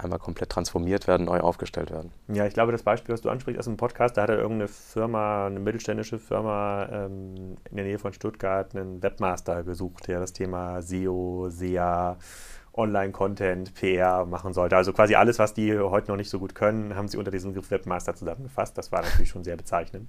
[0.03, 2.11] einmal komplett transformiert werden, neu aufgestellt werden.
[2.29, 4.69] Ja, ich glaube, das Beispiel, was du ansprichst aus dem Podcast, da hat er irgendeine
[4.69, 10.33] Firma, eine mittelständische Firma ähm, in der Nähe von Stuttgart einen Webmaster gesucht, der das
[10.33, 12.17] Thema SEO, SEA,
[12.73, 14.77] Online-Content, PR machen sollte.
[14.77, 17.53] Also quasi alles, was die heute noch nicht so gut können, haben sie unter diesem
[17.53, 18.79] Begriff Webmaster zusammengefasst.
[18.79, 20.09] Das war natürlich schon sehr bezeichnend.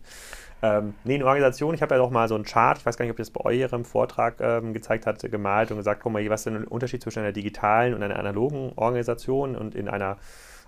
[0.63, 3.05] Ähm, nee, eine Organisation, ich habe ja doch mal so einen Chart, ich weiß gar
[3.05, 6.29] nicht, ob ihr das bei eurem Vortrag ähm, gezeigt hat, gemalt und gesagt, guck mal,
[6.29, 10.17] was ist denn der Unterschied zwischen einer digitalen und einer analogen Organisation und in einer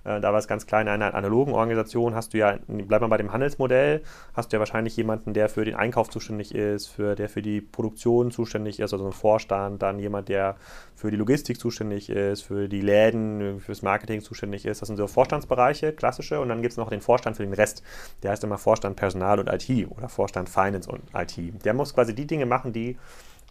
[0.04, 3.08] Äh, da war es ganz klein, in einer analogen Organisation hast du ja, bleib mal
[3.08, 4.02] bei dem Handelsmodell,
[4.34, 7.62] hast du ja wahrscheinlich jemanden, der für den Einkauf zuständig ist, für, der für die
[7.62, 10.56] Produktion zuständig ist, also ein Vorstand, dann jemand, der
[10.96, 14.82] für die Logistik zuständig ist, für die Läden, fürs Marketing zuständig ist.
[14.82, 16.40] Das sind so Vorstandsbereiche, klassische.
[16.40, 17.84] Und dann gibt es noch den Vorstand für den Rest.
[18.22, 21.66] Der heißt immer Vorstand Personal und IT oder Vorstand Finance und IT.
[21.66, 22.98] Der muss quasi die Dinge machen, die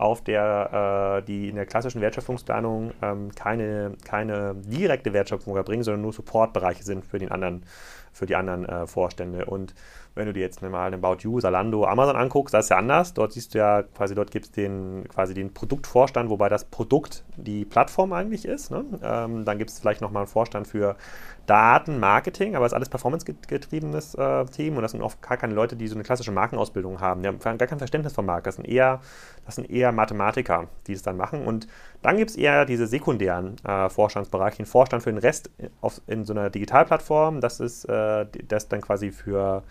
[0.03, 6.03] auf der, äh, die in der klassischen Wertschöpfungsplanung ähm, keine, keine direkte Wertschöpfung erbringen, sondern
[6.03, 7.65] nur Supportbereiche sind für, den anderen,
[8.13, 9.45] für die anderen äh, Vorstände.
[9.47, 9.75] Und
[10.15, 13.15] wenn du dir jetzt mal den About You, Salando, Amazon anguckst, das ist ja anders.
[13.15, 17.25] Dort siehst du ja quasi, dort gibt es den, quasi den Produktvorstand, wobei das Produkt
[17.37, 18.71] die Plattform eigentlich ist.
[18.71, 18.85] Ne?
[19.03, 20.97] Ähm, dann gibt es vielleicht nochmal einen Vorstand für
[21.47, 25.55] Daten, Marketing, aber es ist alles performance-getriebenes äh, Team und das sind oft gar keine
[25.55, 27.23] Leute, die so eine klassische Markenausbildung haben.
[27.23, 28.45] Die haben gar kein Verständnis von Marke.
[28.45, 29.01] Das sind eher,
[29.45, 31.45] das sind eher Mathematiker, die es dann machen.
[31.45, 31.67] Und
[32.03, 35.51] dann gibt es eher diese sekundären äh, Vorstandsbereiche, den Vorstand für den Rest
[35.81, 37.41] auf, in so einer Digitalplattform.
[37.41, 39.63] Das ist äh, das dann quasi für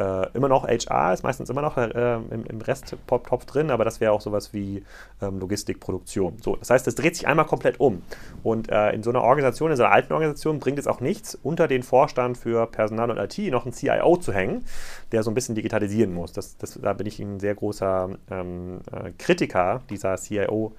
[0.00, 4.00] äh, immer noch HR, ist meistens immer noch äh, im, im Resttopf drin, aber das
[4.00, 4.82] wäre auch sowas wie
[5.20, 6.38] ähm, Logistikproduktion.
[6.42, 8.02] So, das heißt, es dreht sich einmal komplett um.
[8.42, 11.38] Und äh, in so einer Organisation, in so einer alten Organisation bringt es auch nichts,
[11.42, 14.64] unter den Vorstand für Personal und IT noch einen CIO zu hängen,
[15.12, 16.32] der so ein bisschen digitalisieren muss.
[16.32, 20.74] Das, das, da bin ich ein sehr großer ähm, äh, Kritiker dieser CIO.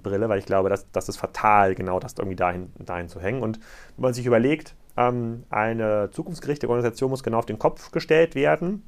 [0.00, 3.42] Brille, weil ich glaube, dass das ist fatal, genau das irgendwie dahin, dahin zu hängen.
[3.42, 3.58] Und
[3.96, 8.84] wenn man sich überlegt, ähm, eine zukunftsgerichtete Organisation muss genau auf den Kopf gestellt werden,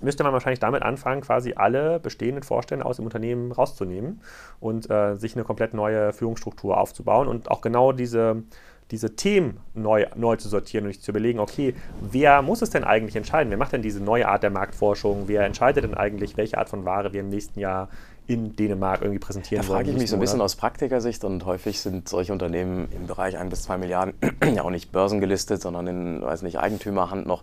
[0.00, 4.22] müsste man wahrscheinlich damit anfangen, quasi alle bestehenden Vorstände aus dem Unternehmen rauszunehmen
[4.60, 8.42] und äh, sich eine komplett neue Führungsstruktur aufzubauen und auch genau diese,
[8.90, 12.84] diese Themen neu, neu zu sortieren und sich zu überlegen, okay, wer muss es denn
[12.84, 13.50] eigentlich entscheiden?
[13.50, 15.24] Wer macht denn diese neue Art der Marktforschung?
[15.26, 17.88] Wer entscheidet denn eigentlich, welche Art von Ware wir im nächsten Jahr
[18.26, 19.78] in Dänemark irgendwie präsentieren da wollen.
[19.78, 23.06] Da frage ich mich so ein bisschen aus Praktikersicht und häufig sind solche Unternehmen im
[23.06, 24.14] Bereich 1 bis 2 Milliarden
[24.54, 27.42] ja auch nicht börsengelistet, sondern in, weiß nicht, Eigentümerhand noch.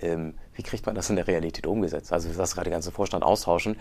[0.00, 2.12] Ähm, wie kriegt man das in der Realität umgesetzt?
[2.12, 3.76] Also, das gerade den ganzen Vorstand austauschen.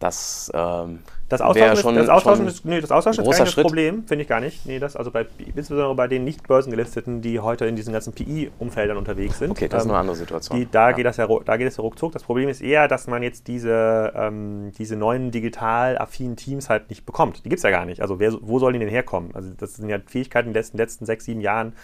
[0.00, 4.04] Das, ähm, das Austauschen, ist, schon, das Austauschen, ist, nee, das Austauschen ist kein Problem,
[4.04, 4.66] finde ich gar nicht.
[4.66, 8.96] Nee, das, also bei, insbesondere bei den nicht börsengelisteten, die heute in diesen ganzen PI-Umfeldern
[8.96, 9.50] unterwegs sind.
[9.50, 10.58] Okay, das ähm, ist eine andere Situation.
[10.58, 10.96] Die, da, ja.
[10.96, 12.12] geht das ja, da geht es ja ruckzuck.
[12.12, 16.88] Das Problem ist eher, dass man jetzt diese, ähm, diese neuen digital affinen Teams halt
[16.88, 17.44] nicht bekommt.
[17.44, 18.00] Die gibt es ja gar nicht.
[18.00, 19.30] Also wer, wo sollen die denn herkommen?
[19.34, 21.74] Also das sind ja Fähigkeiten in den letzten, letzten sechs, sieben Jahren,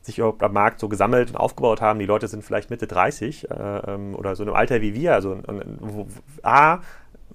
[0.00, 1.98] sich überhaupt am Markt so gesammelt und aufgebaut haben.
[1.98, 5.14] Die Leute sind vielleicht Mitte 30 äh, ähm, oder so in einem Alter wie wir.
[5.14, 5.38] Also
[5.80, 6.06] wo,
[6.42, 6.80] A,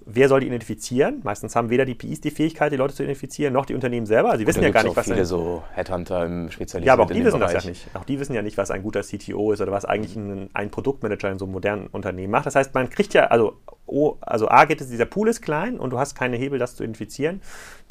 [0.06, 1.22] wer soll die identifizieren?
[1.24, 4.38] Meistens haben weder die PIs die Fähigkeit, die Leute zu identifizieren, noch die Unternehmen selber.
[4.38, 7.24] Sie wissen ja gar nicht, was viele so Headhunter im Spezialisierten Ja, aber auch die
[7.24, 7.54] wissen Bereich.
[7.54, 7.88] das ja nicht.
[7.94, 10.70] Auch die wissen ja nicht, was ein guter CTO ist oder was eigentlich ein, ein
[10.72, 12.46] Produktmanager in so einem modernen Unternehmen macht.
[12.46, 15.80] Das heißt, man kriegt ja, also, oh, also A geht es, dieser Pool ist klein
[15.80, 17.42] und du hast keine Hebel, das zu identifizieren.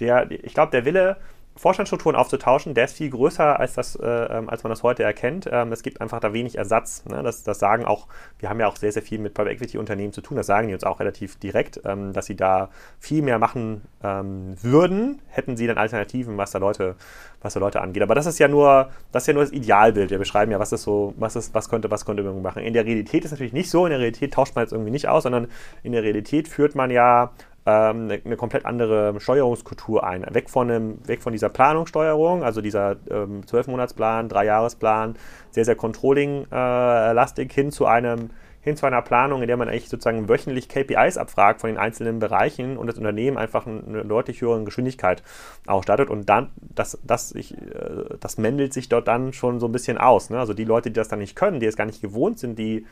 [0.01, 1.17] Der, ich glaube, der Wille,
[1.57, 5.49] Vorstandsstrukturen aufzutauschen, der ist viel größer, als, das, äh, ähm, als man das heute erkennt.
[5.51, 7.05] Ähm, es gibt einfach da wenig Ersatz.
[7.05, 7.23] Ne?
[7.23, 10.13] Das, das, sagen auch, wir haben ja auch sehr, sehr viel mit Private Equity Unternehmen
[10.13, 13.39] zu tun, das sagen die uns auch relativ direkt, ähm, dass sie da viel mehr
[13.39, 16.97] machen ähm, würden, hätten sie dann Alternativen, was da Leute,
[17.43, 18.03] was da Leute angeht.
[18.03, 20.11] Aber das ist ja nur, das ist ja nur das Idealbild.
[20.11, 22.63] Wir beschreiben ja, was ist so, was ist, was könnte, was könnte man machen.
[22.63, 24.91] In der Realität ist es natürlich nicht so, in der Realität tauscht man jetzt irgendwie
[24.91, 25.49] nicht aus, sondern
[25.83, 27.31] in der Realität führt man ja
[27.67, 30.27] ähm, eine, eine, komplett andere Steuerungskultur ein.
[30.35, 35.17] Weg von, einem, weg von dieser Planungssteuerung, also dieser ähm, 12-Monatsplan, Dreijahresplan,
[35.51, 38.31] sehr, sehr Controlling-lastig, äh, hin zu einem
[38.63, 42.21] hin zu einer Planung, in der man eigentlich sozusagen wöchentlich KPIs abfragt von den einzelnen
[42.21, 45.25] Bereichen und das Unternehmen einfach eine deutlich höhere Geschwindigkeit
[45.67, 46.09] ausstattet.
[46.09, 49.99] Und dann, das, das, ich, äh, das mändelt sich dort dann schon so ein bisschen
[49.99, 50.31] aus.
[50.31, 50.39] Ne?
[50.39, 52.87] Also die Leute, die das dann nicht können, die es gar nicht gewohnt sind, die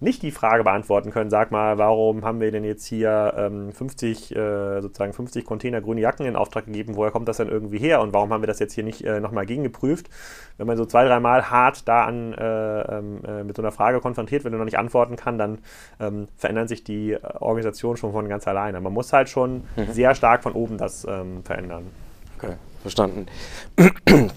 [0.00, 4.34] nicht die Frage beantworten können, sag mal, warum haben wir denn jetzt hier ähm, 50,
[4.34, 8.00] äh, sozusagen 50 Container grüne Jacken in Auftrag gegeben, woher kommt das denn irgendwie her
[8.00, 10.08] und warum haben wir das jetzt hier nicht äh, nochmal gegengeprüft?
[10.56, 14.00] Wenn man so zwei, dreimal hart da an, äh, ähm, äh, mit so einer Frage
[14.00, 15.58] konfrontiert wird und noch nicht antworten kann, dann
[16.00, 18.80] ähm, verändern sich die äh, Organisationen schon von ganz alleine.
[18.80, 19.92] Man muss halt schon mhm.
[19.92, 21.86] sehr stark von oben das ähm, verändern.
[22.38, 23.26] Okay, verstanden.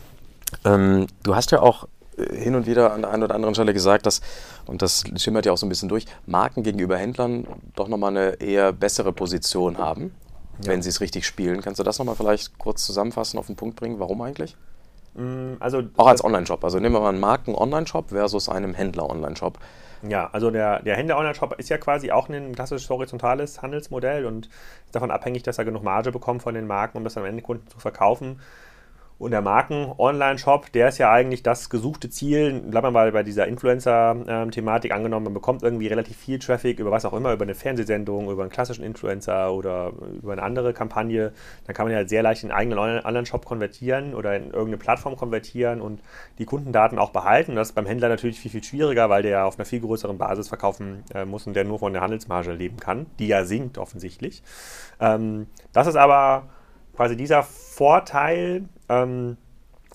[0.64, 1.88] Ähm, du hast ja auch
[2.18, 4.22] hin und wieder an der einen oder anderen Stelle gesagt, dass,
[4.66, 8.42] und das schimmert ja auch so ein bisschen durch, Marken gegenüber Händlern doch nochmal eine
[8.42, 10.16] eher bessere Position haben,
[10.64, 10.72] ja.
[10.72, 11.62] wenn sie es richtig spielen.
[11.62, 14.00] Kannst du das nochmal vielleicht kurz zusammenfassen, auf den Punkt bringen?
[14.00, 14.56] Warum eigentlich?
[15.14, 16.64] Mm, also, auch als Online-Shop.
[16.64, 19.60] Also nehmen wir mal einen Marken-Online-Shop versus einem Händler-Online-Shop.
[20.08, 24.48] Ja, also der, der Händler-Online-Shop ist ja quasi auch ein klassisches horizontales Handelsmodell und
[24.86, 27.42] ist davon abhängig, dass er genug Marge bekommt von den Marken, um das am Ende
[27.42, 28.40] Kunden zu verkaufen.
[29.20, 32.62] Und der Marken-Online-Shop, der ist ja eigentlich das gesuchte Ziel.
[32.62, 35.26] Bleiben wir mal bei dieser Influencer-Thematik angenommen.
[35.26, 38.52] Man bekommt irgendwie relativ viel Traffic über was auch immer, über eine Fernsehsendung, über einen
[38.52, 41.34] klassischen Influencer oder über eine andere Kampagne.
[41.66, 45.16] Dann kann man ja sehr leicht in einen eigenen Online-Shop konvertieren oder in irgendeine Plattform
[45.16, 46.00] konvertieren und
[46.38, 47.56] die Kundendaten auch behalten.
[47.56, 50.20] Das ist beim Händler natürlich viel, viel schwieriger, weil der ja auf einer viel größeren
[50.20, 53.80] Basis verkaufen äh, muss und der nur von der Handelsmarge leben kann, die ja sinkt
[53.80, 54.44] offensichtlich.
[55.00, 56.50] Ähm, das ist aber
[56.96, 59.38] quasi dieser Vorteil, ähm,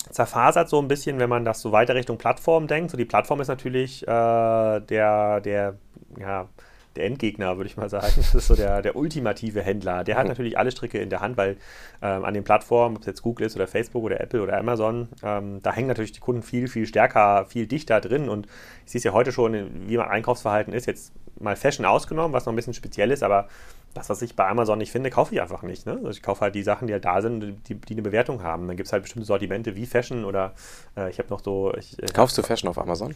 [0.09, 2.91] zerfasert so ein bisschen, wenn man das so weiter Richtung Plattform denkt.
[2.91, 5.75] So die Plattform ist natürlich äh, der, der,
[6.19, 6.49] ja,
[6.95, 8.13] der Endgegner, würde ich mal sagen.
[8.15, 10.03] Das ist so der, der ultimative Händler.
[10.03, 11.57] Der hat natürlich alle Stricke in der Hand, weil
[12.01, 15.07] ähm, an den Plattformen, ob es jetzt Google ist oder Facebook oder Apple oder Amazon,
[15.23, 18.29] ähm, da hängen natürlich die Kunden viel, viel stärker, viel dichter drin.
[18.29, 18.47] Und
[18.85, 20.85] ich sehe es ja heute schon, wie mein Einkaufsverhalten ist.
[20.85, 23.47] Jetzt mal Fashion ausgenommen, was noch ein bisschen speziell ist, aber
[23.93, 25.85] das, was ich bei Amazon nicht finde, kaufe ich einfach nicht.
[25.85, 25.93] Ne?
[25.93, 28.67] Also ich kaufe halt die Sachen, die halt da sind, die, die eine Bewertung haben.
[28.67, 30.53] Dann gibt es halt bestimmte Sortimente wie Fashion oder
[30.97, 31.73] äh, ich habe noch so.
[31.77, 33.15] Ich, äh, Kaufst du Fashion auf Amazon?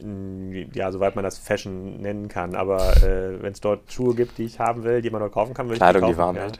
[0.00, 2.56] Ja, soweit man das Fashion nennen kann.
[2.56, 5.54] Aber äh, wenn es dort Schuhe gibt, die ich haben will, die man dort kaufen
[5.54, 6.16] kann, will Kleidung, ich.
[6.16, 6.50] Kleidung, die warm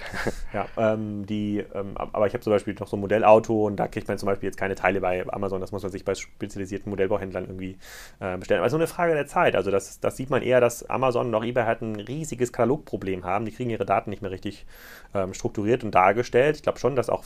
[0.53, 0.67] ja.
[0.77, 3.89] ja ähm, die, ähm, aber ich habe zum Beispiel noch so ein Modellauto und da
[3.89, 5.61] kriegt man zum Beispiel jetzt keine Teile bei Amazon.
[5.61, 7.77] Das muss man sich bei spezialisierten Modellbauhändlern irgendwie
[8.21, 8.61] äh, bestellen.
[8.61, 9.57] Aber es ist nur eine Frage der Zeit.
[9.57, 13.25] Also das, das sieht man eher, dass Amazon und auch eBay halt ein riesiges Katalogproblem
[13.25, 13.47] haben.
[13.47, 14.65] Die kriegen ihre Daten nicht mehr richtig
[15.13, 16.57] ähm, strukturiert und dargestellt.
[16.57, 17.25] Ich glaube schon, dass auch,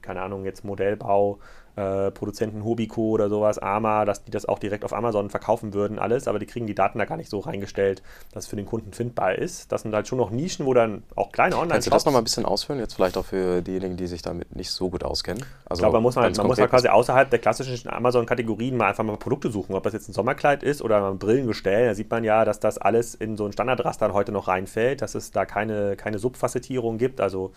[0.00, 1.38] keine Ahnung, jetzt Modellbau
[1.76, 5.98] äh, Produzenten Hobiko oder sowas, Arma, dass die das auch direkt auf Amazon verkaufen würden,
[5.98, 8.66] alles, aber die kriegen die Daten da gar nicht so reingestellt, dass es für den
[8.66, 9.70] Kunden findbar ist.
[9.72, 12.22] Das sind halt schon noch Nischen, wo dann auch kleine online Kannst du das nochmal
[12.22, 15.44] ein bisschen ausführen, jetzt vielleicht auch für diejenigen, die sich damit nicht so gut auskennen?
[15.66, 18.88] Also ich glaube, man muss, halt, man muss halt quasi außerhalb der klassischen Amazon-Kategorien mal
[18.88, 22.10] einfach mal Produkte suchen, ob das jetzt ein Sommerkleid ist oder ein Brillengestell, da sieht
[22.10, 25.44] man ja, dass das alles in so ein Standardraster heute noch reinfällt, dass es da
[25.44, 27.52] keine, keine Subfacettierung gibt, also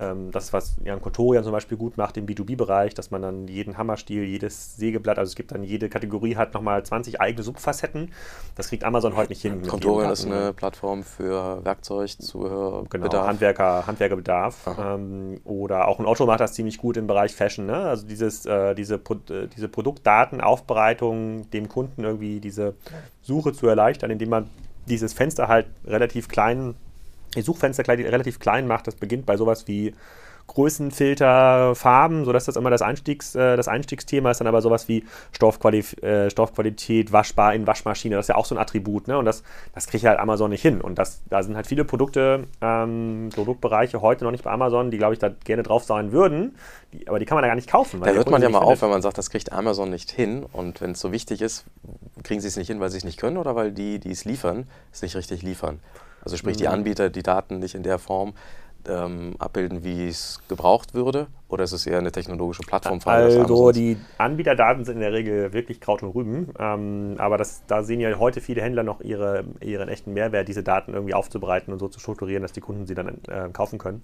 [0.00, 3.78] ähm, das was Jan Kontorian zum Beispiel gut macht im B2B-Bereich, dass man dann jeden
[3.78, 8.12] Hammerstiel, jedes Sägeblatt, also es gibt dann jede Kategorie hat nochmal 20 eigene Subfacetten.
[8.56, 9.62] Das kriegt Amazon heute nicht hin.
[9.66, 13.26] Kontorian ist eine Plattform für Werkzeugzubehör, genau, Bedarf.
[13.26, 14.76] Handwerker, Handwerkerbedarf.
[14.78, 17.66] Ähm, oder auch ein Otto macht das ziemlich gut im Bereich Fashion.
[17.66, 17.76] Ne?
[17.76, 22.74] Also dieses, äh, diese, Pro äh, diese Produktdatenaufbereitung, dem Kunden irgendwie diese
[23.22, 24.50] Suche zu erleichtern, indem man
[24.88, 26.74] dieses Fenster halt relativ klein
[27.36, 28.86] die Suchfenster relativ klein macht.
[28.86, 29.94] Das beginnt bei sowas wie
[30.52, 35.04] Größenfilter, Farben, sodass das immer das, Einstiegs, äh, das Einstiegsthema ist, dann aber sowas wie
[35.32, 39.16] Stoffquali äh, Stoffqualität, waschbar in Waschmaschine, das ist ja auch so ein Attribut, ne?
[39.16, 39.42] Und das,
[39.74, 40.80] das kriegt halt Amazon nicht hin.
[40.80, 44.98] Und das, da sind halt viele Produkte, ähm, Produktbereiche heute noch nicht bei Amazon, die,
[44.98, 46.56] glaube ich, da gerne drauf sein würden,
[46.92, 48.00] die, aber die kann man da gar nicht kaufen.
[48.00, 50.44] da hört man ja mal auf, wenn man sagt, das kriegt Amazon nicht hin.
[50.52, 51.64] Und wenn es so wichtig ist,
[52.22, 54.24] kriegen sie es nicht hin, weil sie es nicht können oder weil die, die es
[54.24, 55.80] liefern, es nicht richtig liefern.
[56.24, 56.72] Also sprich, die mhm.
[56.74, 58.34] Anbieter die Daten nicht in der Form
[58.88, 61.26] ähm, abbilden, wie es gebraucht würde?
[61.48, 63.24] Oder ist es eher eine technologische Plattformfrage?
[63.24, 66.48] Also die Anbieterdaten sind in der Regel wirklich Kraut und Rüben.
[66.58, 70.62] Ähm, aber das, da sehen ja heute viele Händler noch ihre, ihren echten Mehrwert, diese
[70.62, 74.02] Daten irgendwie aufzubereiten und so zu strukturieren, dass die Kunden sie dann äh, kaufen können.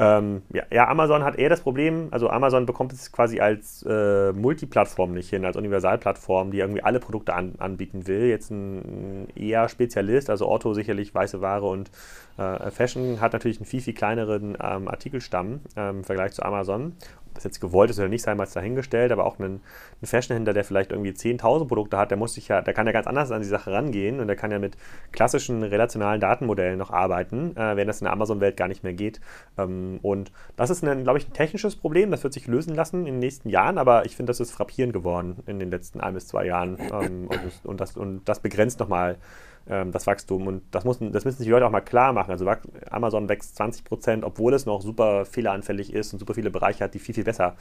[0.00, 4.32] Ähm, ja, ja, Amazon hat eher das Problem, also Amazon bekommt es quasi als äh,
[4.32, 8.22] Multiplattform nicht hin, als Universalplattform, die irgendwie alle Produkte an, anbieten will.
[8.22, 11.90] Jetzt ein, ein eher Spezialist, also Otto sicherlich weiße Ware und
[12.38, 16.94] äh, Fashion hat natürlich einen viel, viel kleineren ähm, Artikelstamm ähm, im Vergleich zu Amazon
[17.40, 19.60] das jetzt gewollt ist oder nicht, sei mal dahingestellt, aber auch ein,
[20.02, 22.92] ein Fashionhändler, der vielleicht irgendwie 10.000 Produkte hat, der muss sich ja, der kann ja
[22.92, 24.76] ganz anders an die Sache rangehen und der kann ja mit
[25.12, 29.20] klassischen relationalen Datenmodellen noch arbeiten, äh, während das in der Amazon-Welt gar nicht mehr geht.
[29.58, 33.14] Ähm, und das ist, glaube ich, ein technisches Problem, das wird sich lösen lassen in
[33.14, 36.26] den nächsten Jahren, aber ich finde, das ist frappierend geworden in den letzten ein bis
[36.28, 39.16] zwei Jahren ähm, und, und, das, und das begrenzt nochmal
[39.68, 40.46] ähm, das Wachstum.
[40.46, 42.30] Und das, muss, das müssen sich die Leute auch mal klar machen.
[42.30, 42.48] Also
[42.90, 46.94] Amazon wächst 20 Prozent, obwohl es noch super fehleranfällig ist und super viele Bereiche hat,
[46.94, 47.56] die viel, viel besser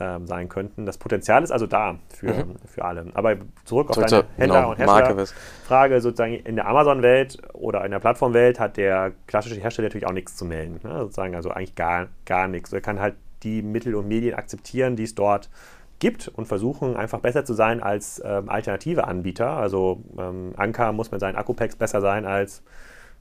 [0.00, 0.86] ähm, sein könnten.
[0.86, 2.56] Das Potenzial ist also da für, mhm.
[2.66, 3.06] für alle.
[3.14, 8.00] Aber zurück auf deine Händler- genau, und Herstellerfrage, sozusagen in der Amazon-Welt oder in der
[8.00, 10.80] Plattform-Welt hat der klassische Hersteller natürlich auch nichts zu melden.
[10.82, 10.98] Ne?
[11.00, 12.72] Sozusagen also eigentlich gar, gar nichts.
[12.72, 15.81] Er kann halt die Mittel und Medien akzeptieren, die es dort gibt
[16.28, 19.50] und versuchen einfach besser zu sein als ähm, alternative Anbieter.
[19.50, 22.62] Also ähm, Anker muss mit seinen Akkupacks besser sein als,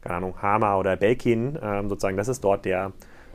[0.01, 1.57] keine Ahnung, Hama oder Belkin.
[1.61, 2.91] Ähm, sozusagen, das ist dort der,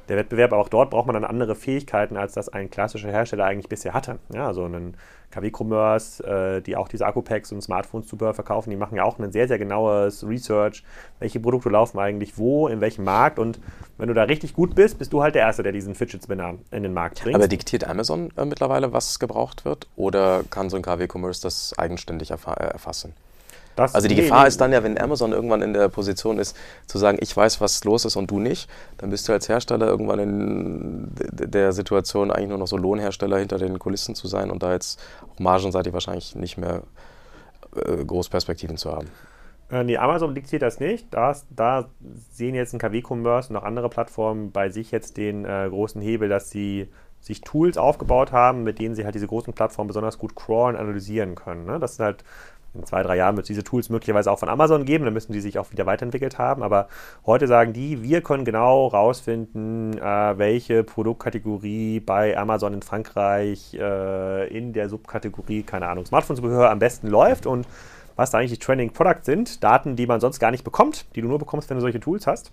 [0.09, 0.53] der Wettbewerb.
[0.53, 3.95] Aber auch dort braucht man dann andere Fähigkeiten, als das ein klassischer Hersteller eigentlich bisher
[3.95, 4.19] hatte.
[4.33, 4.97] Ja, also ein
[5.31, 9.19] KW Commerce, äh, die auch diese Akkupacks und Smartphones Zubehör verkaufen, die machen ja auch
[9.19, 10.83] ein sehr, sehr genaues Research,
[11.19, 13.61] welche Produkte laufen eigentlich wo, in welchem Markt und
[13.99, 16.55] wenn du da richtig gut bist, bist du halt der Erste, der diesen Fidget Spinner
[16.71, 17.35] in den Markt bringt.
[17.35, 21.75] Aber diktiert Amazon äh, mittlerweile, was gebraucht wird oder kann so ein KW Commerce das
[21.79, 23.15] eigenständig äh, erfassen?
[23.77, 26.39] Das, also die nee, Gefahr nee, ist dann ja, wenn Amazon irgendwann in der Position
[26.39, 29.49] ist, zu sagen, ich weiß, was los ist und du nicht, dann bist du als
[29.49, 34.51] Hersteller irgendwann in der Situation, eigentlich nur noch so Lohnhersteller hinter den Kulissen zu sein
[34.51, 34.99] und da jetzt
[35.31, 36.83] auch margenseitig wahrscheinlich nicht mehr
[37.77, 39.09] äh, Großperspektiven zu haben.
[39.71, 41.13] Äh, nee, Amazon diktiert das nicht.
[41.13, 41.89] Das, da
[42.31, 46.29] sehen jetzt ein KW-Commerce und auch andere Plattformen bei sich jetzt den äh, großen Hebel,
[46.29, 46.89] dass sie
[47.21, 51.35] sich Tools aufgebaut haben, mit denen sie halt diese großen Plattformen besonders gut crawlen, analysieren
[51.35, 51.65] können.
[51.65, 51.81] Ne?
[51.81, 52.25] Das sind halt
[52.79, 55.33] in zwei, drei Jahren wird es diese Tools möglicherweise auch von Amazon geben, dann müssen
[55.33, 56.63] die sich auch wieder weiterentwickelt haben.
[56.63, 56.89] Aber
[57.25, 64.49] heute sagen die, wir können genau rausfinden, äh, welche Produktkategorie bei Amazon in Frankreich äh,
[64.49, 67.67] in der Subkategorie, keine Ahnung, Smartphone-Zubehör am besten läuft und
[68.17, 71.21] was da eigentlich die Trending Products sind, Daten, die man sonst gar nicht bekommt, die
[71.21, 72.51] du nur bekommst, wenn du solche Tools hast.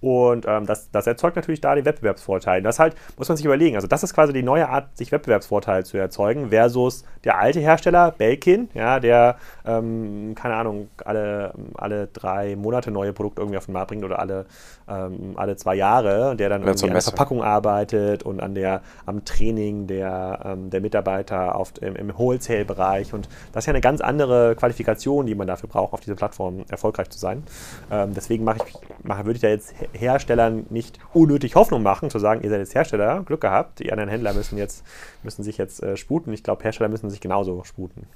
[0.00, 2.62] Und ähm, das, das, erzeugt natürlich da den Wettbewerbsvorteil.
[2.62, 3.76] Das halt, muss man sich überlegen.
[3.76, 8.12] Also, das ist quasi die neue Art, sich Wettbewerbsvorteil zu erzeugen, versus der alte Hersteller,
[8.12, 13.72] Belkin, ja, der, ähm, keine Ahnung, alle, alle drei Monate neue Produkte irgendwie auf den
[13.72, 14.46] Markt bringt oder alle,
[14.88, 19.86] ähm, alle zwei Jahre, der dann an der Verpackung arbeitet und an der, am Training
[19.86, 23.14] der, ähm, der Mitarbeiter auf, im, im Wholesale-Bereich.
[23.14, 26.64] Und das ist ja eine ganz andere Qualifikation, die man dafür braucht, auf dieser Plattform
[26.68, 27.42] erfolgreich zu sein.
[27.90, 32.18] Ähm, deswegen mache ich, mache, würde ich da jetzt Herstellern nicht unnötig Hoffnung machen, zu
[32.18, 34.84] sagen, ihr seid jetzt Hersteller, Glück gehabt, die anderen Händler müssen, jetzt,
[35.22, 36.32] müssen sich jetzt äh, sputen.
[36.32, 38.06] Ich glaube, Hersteller müssen sich genauso sputen.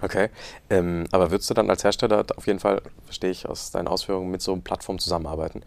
[0.00, 0.28] Okay,
[0.70, 4.30] ähm, aber würdest du dann als Hersteller auf jeden Fall, verstehe ich aus deinen Ausführungen,
[4.30, 5.62] mit so einer Plattform zusammenarbeiten?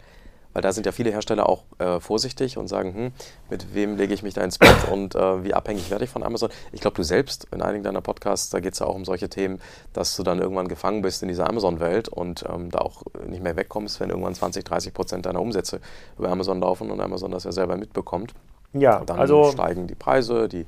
[0.52, 3.12] Weil da sind ja viele Hersteller auch äh, vorsichtig und sagen, hm,
[3.50, 6.22] mit wem lege ich mich da ins Bett und äh, wie abhängig werde ich von
[6.22, 6.50] Amazon.
[6.72, 9.28] Ich glaube, du selbst in einigen deiner Podcasts, da geht es ja auch um solche
[9.28, 9.60] Themen,
[9.92, 13.56] dass du dann irgendwann gefangen bist in dieser Amazon-Welt und ähm, da auch nicht mehr
[13.56, 15.80] wegkommst, wenn irgendwann 20, 30 Prozent deiner Umsätze
[16.18, 18.34] über Amazon laufen und Amazon das ja selber mitbekommt.
[18.72, 20.66] Ja, dann also steigen die Preise, die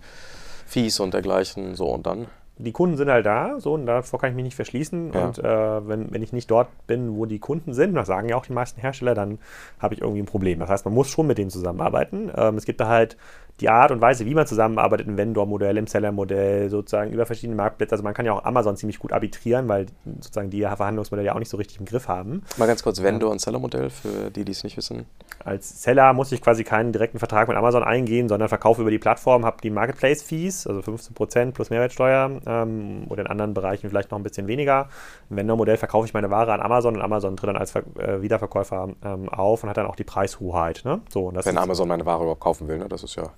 [0.67, 4.31] Fees und dergleichen, so und dann die Kunden sind halt da, so, und davor kann
[4.31, 5.13] ich mich nicht verschließen.
[5.13, 5.25] Ja.
[5.25, 8.37] Und äh, wenn, wenn ich nicht dort bin, wo die Kunden sind, das sagen ja
[8.37, 9.39] auch die meisten Hersteller, dann
[9.81, 10.61] habe ich irgendwie ein Problem.
[10.61, 12.31] Das heißt, man muss schon mit denen zusammenarbeiten.
[12.37, 13.17] Ähm, es gibt da halt
[13.61, 17.93] die Art und Weise, wie man zusammenarbeitet im Vendor-Modell, im Seller-Modell, sozusagen über verschiedene Marktplätze.
[17.93, 19.87] Also man kann ja auch Amazon ziemlich gut arbitrieren, weil
[20.21, 22.43] sozusagen die Verhandlungsmodelle ja auch nicht so richtig im Griff haben.
[22.57, 25.07] Mal ganz kurz Vendor- und Seller-Modell für die, die es nicht wissen.
[25.45, 28.99] Als Seller muss ich quasi keinen direkten Vertrag mit Amazon eingehen, sondern verkaufe über die
[28.99, 34.19] Plattform, habe die Marketplace-Fees, also 15% plus Mehrwertsteuer ähm, oder in anderen Bereichen vielleicht noch
[34.19, 34.89] ein bisschen weniger.
[35.31, 38.21] Im Vendor-Modell verkaufe ich meine Ware an Amazon und Amazon tritt dann als Ver äh,
[38.21, 40.83] Wiederverkäufer ähm, auf und hat dann auch die Preishoheit.
[40.85, 41.01] Ne?
[41.09, 42.89] So, Wenn Amazon meine Ware überhaupt kaufen will, ne?
[42.89, 43.31] das ist ja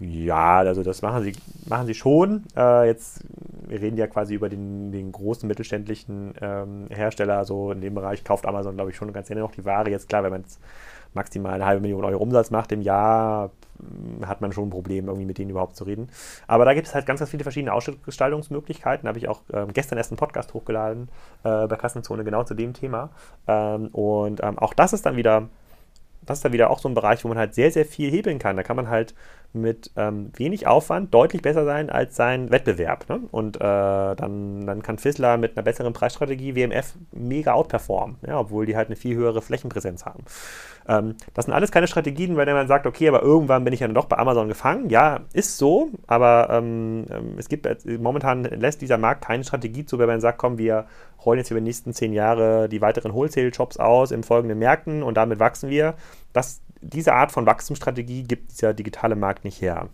[0.00, 1.32] ja, also das machen sie,
[1.68, 2.44] machen sie schon.
[2.56, 3.24] Äh, jetzt,
[3.66, 7.44] wir reden ja quasi über den, den großen mittelständlichen ähm, Hersteller.
[7.44, 9.90] So in dem Bereich kauft Amazon, glaube ich, schon ganz gerne noch die Ware.
[9.90, 10.60] Jetzt klar, wenn man jetzt
[11.14, 13.50] maximal eine halbe Million Euro Umsatz macht im Jahr,
[14.24, 16.08] hat man schon ein Problem, irgendwie mit denen überhaupt zu reden.
[16.46, 19.04] Aber da gibt es halt ganz, ganz viele verschiedene Ausgestaltungsmöglichkeiten.
[19.04, 21.08] Da habe ich auch ähm, gestern erst einen Podcast hochgeladen
[21.42, 23.10] äh, bei Kassenzone genau zu dem Thema.
[23.48, 25.48] Ähm, und ähm, auch das ist dann wieder
[26.28, 28.38] das ist dann wieder auch so ein Bereich, wo man halt sehr, sehr viel hebeln
[28.38, 28.56] kann.
[28.56, 29.14] Da kann man halt
[29.52, 33.08] mit ähm, wenig Aufwand deutlich besser sein als sein Wettbewerb.
[33.08, 33.20] Ne?
[33.30, 38.66] Und äh, dann, dann kann Fissler mit einer besseren Preisstrategie WMF mega outperformen, ja, obwohl
[38.66, 40.24] die halt eine viel höhere Flächenpräsenz haben.
[40.86, 43.80] Ähm, das sind alles keine Strategien, bei denen man sagt, okay, aber irgendwann bin ich
[43.80, 44.90] ja dann doch bei Amazon gefangen.
[44.90, 49.98] Ja, ist so, aber ähm, ähm es gibt momentan lässt dieser Markt keine Strategie zu,
[49.98, 50.86] wenn man sagt, komm, wir
[51.24, 55.16] rollen jetzt über die nächsten zehn Jahre die weiteren Wholesale-Shops aus in folgenden Märkten und
[55.16, 55.94] damit wachsen wir.
[56.32, 59.88] Das, diese Art von Wachstumsstrategie gibt dieser digitale Markt nicht her.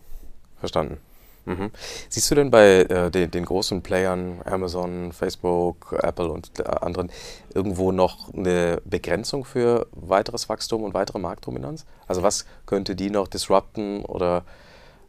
[0.59, 0.99] Verstanden.
[1.47, 1.71] Mhm.
[2.09, 7.11] Siehst du denn bei äh, den, den, großen Playern, Amazon, Facebook, Apple und äh, anderen,
[7.55, 11.85] irgendwo noch eine Begrenzung für weiteres Wachstum und weitere Marktdominanz?
[12.07, 14.45] Also was könnte die noch disrupten oder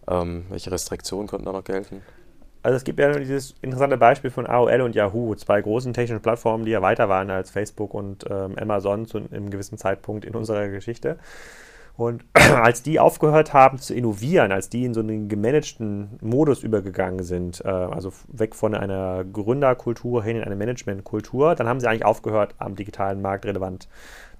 [0.07, 2.01] ähm, welche Restriktionen könnten da noch gelten?
[2.65, 6.65] Also es gibt ja dieses interessante Beispiel von AOL und Yahoo, zwei großen technischen Plattformen,
[6.65, 10.67] die ja weiter waren als Facebook und ähm, Amazon zu einem gewissen Zeitpunkt in unserer
[10.69, 11.19] Geschichte.
[11.95, 17.23] Und als die aufgehört haben zu innovieren, als die in so einen gemanagten Modus übergegangen
[17.23, 22.05] sind, äh, also weg von einer Gründerkultur hin in eine Managementkultur, dann haben sie eigentlich
[22.05, 23.87] aufgehört, am digitalen Markt relevant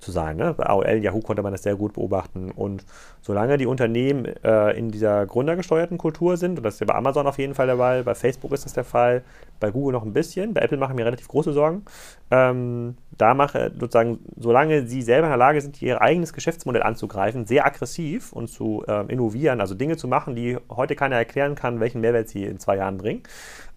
[0.06, 0.38] zu sein.
[0.38, 0.54] Ne?
[0.54, 2.52] Bei AOL, Yahoo konnte man das sehr gut beobachten.
[2.52, 2.86] Und
[3.22, 7.28] solange die Unternehmen äh, in dieser gründergesteuerten Kultur sind, und das ist ja bei Amazon
[7.28, 9.24] auf jeden Fall der Fall, bei Facebook ist das der Fall,
[9.60, 11.84] bei Google noch ein bisschen, bei Apple machen mir relativ große Sorgen.
[12.30, 17.46] Ähm, da mache sozusagen, solange sie selber in der Lage sind, ihr eigenes Geschäftsmodell anzugreifen,
[17.46, 21.80] sehr aggressiv und zu ähm, innovieren, also Dinge zu machen, die heute keiner erklären kann,
[21.80, 23.24] welchen Mehrwert sie in zwei Jahren bringen,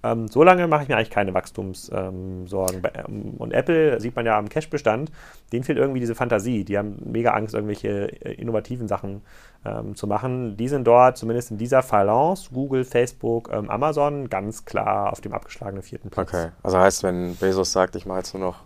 [0.03, 2.83] Ähm, so lange mache ich mir eigentlich keine Wachstumssorgen.
[2.95, 5.11] Ähm, und Apple sieht man ja am Cash-Bestand,
[5.53, 6.65] denen fehlt irgendwie diese Fantasie.
[6.65, 9.23] Die haben mega Angst, irgendwelche äh, innovativen Sachen
[9.65, 10.57] ähm, zu machen.
[10.57, 15.33] Die sind dort, zumindest in dieser Balance, Google, Facebook, ähm, Amazon, ganz klar auf dem
[15.33, 16.29] abgeschlagenen vierten Platz.
[16.29, 18.65] Okay, also heißt, wenn Bezos sagt, ich mache jetzt nur noch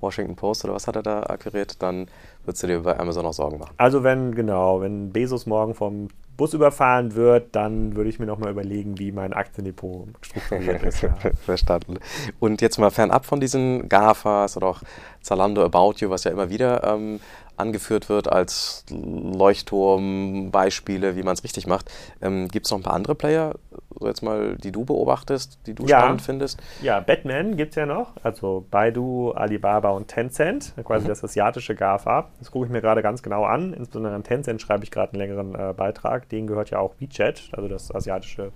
[0.00, 2.06] Washington Post oder was hat er da akquiriert, dann
[2.44, 3.74] würdest du dir bei Amazon auch Sorgen machen.
[3.78, 8.50] Also wenn, genau, wenn Bezos morgen vom Bus überfahren wird, dann würde ich mir nochmal
[8.50, 11.02] überlegen, wie mein Aktiendepot strukturiert ist.
[11.02, 11.14] Ja.
[11.44, 11.98] Verstanden.
[12.40, 14.82] Und jetzt mal fernab von diesen GAFAs oder auch
[15.20, 17.20] Zalando About You, was ja immer wieder ähm,
[17.56, 21.90] angeführt wird als Leuchtturmbeispiele, wie man es richtig macht.
[22.20, 23.54] Ähm, Gibt es noch ein paar andere Player,
[23.98, 26.00] so jetzt mal, die du beobachtest, die du ja.
[26.00, 26.60] spannend findest?
[26.82, 31.08] Ja, Batman gibt es ja noch, also Baidu, Alibaba und Tencent, quasi mhm.
[31.08, 32.28] das asiatische GAFA.
[32.38, 33.72] Das gucke ich mir gerade ganz genau an.
[33.72, 36.28] Insbesondere an Tencent schreibe ich gerade einen längeren äh, Beitrag.
[36.28, 38.52] Denen gehört ja auch WeChat, also das asiatische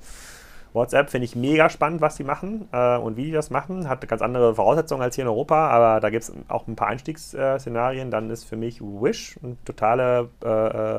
[0.73, 3.89] WhatsApp finde ich mega spannend, was die machen äh, und wie die das machen.
[3.89, 6.89] Hat ganz andere Voraussetzungen als hier in Europa, aber da gibt es auch ein paar
[6.89, 8.11] Einstiegsszenarien.
[8.11, 10.49] Dann ist für mich Wish ein totale, äh,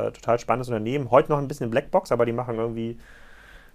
[0.07, 1.11] äh, total spannendes Unternehmen.
[1.11, 2.97] Heute noch ein bisschen Blackbox, aber die machen irgendwie,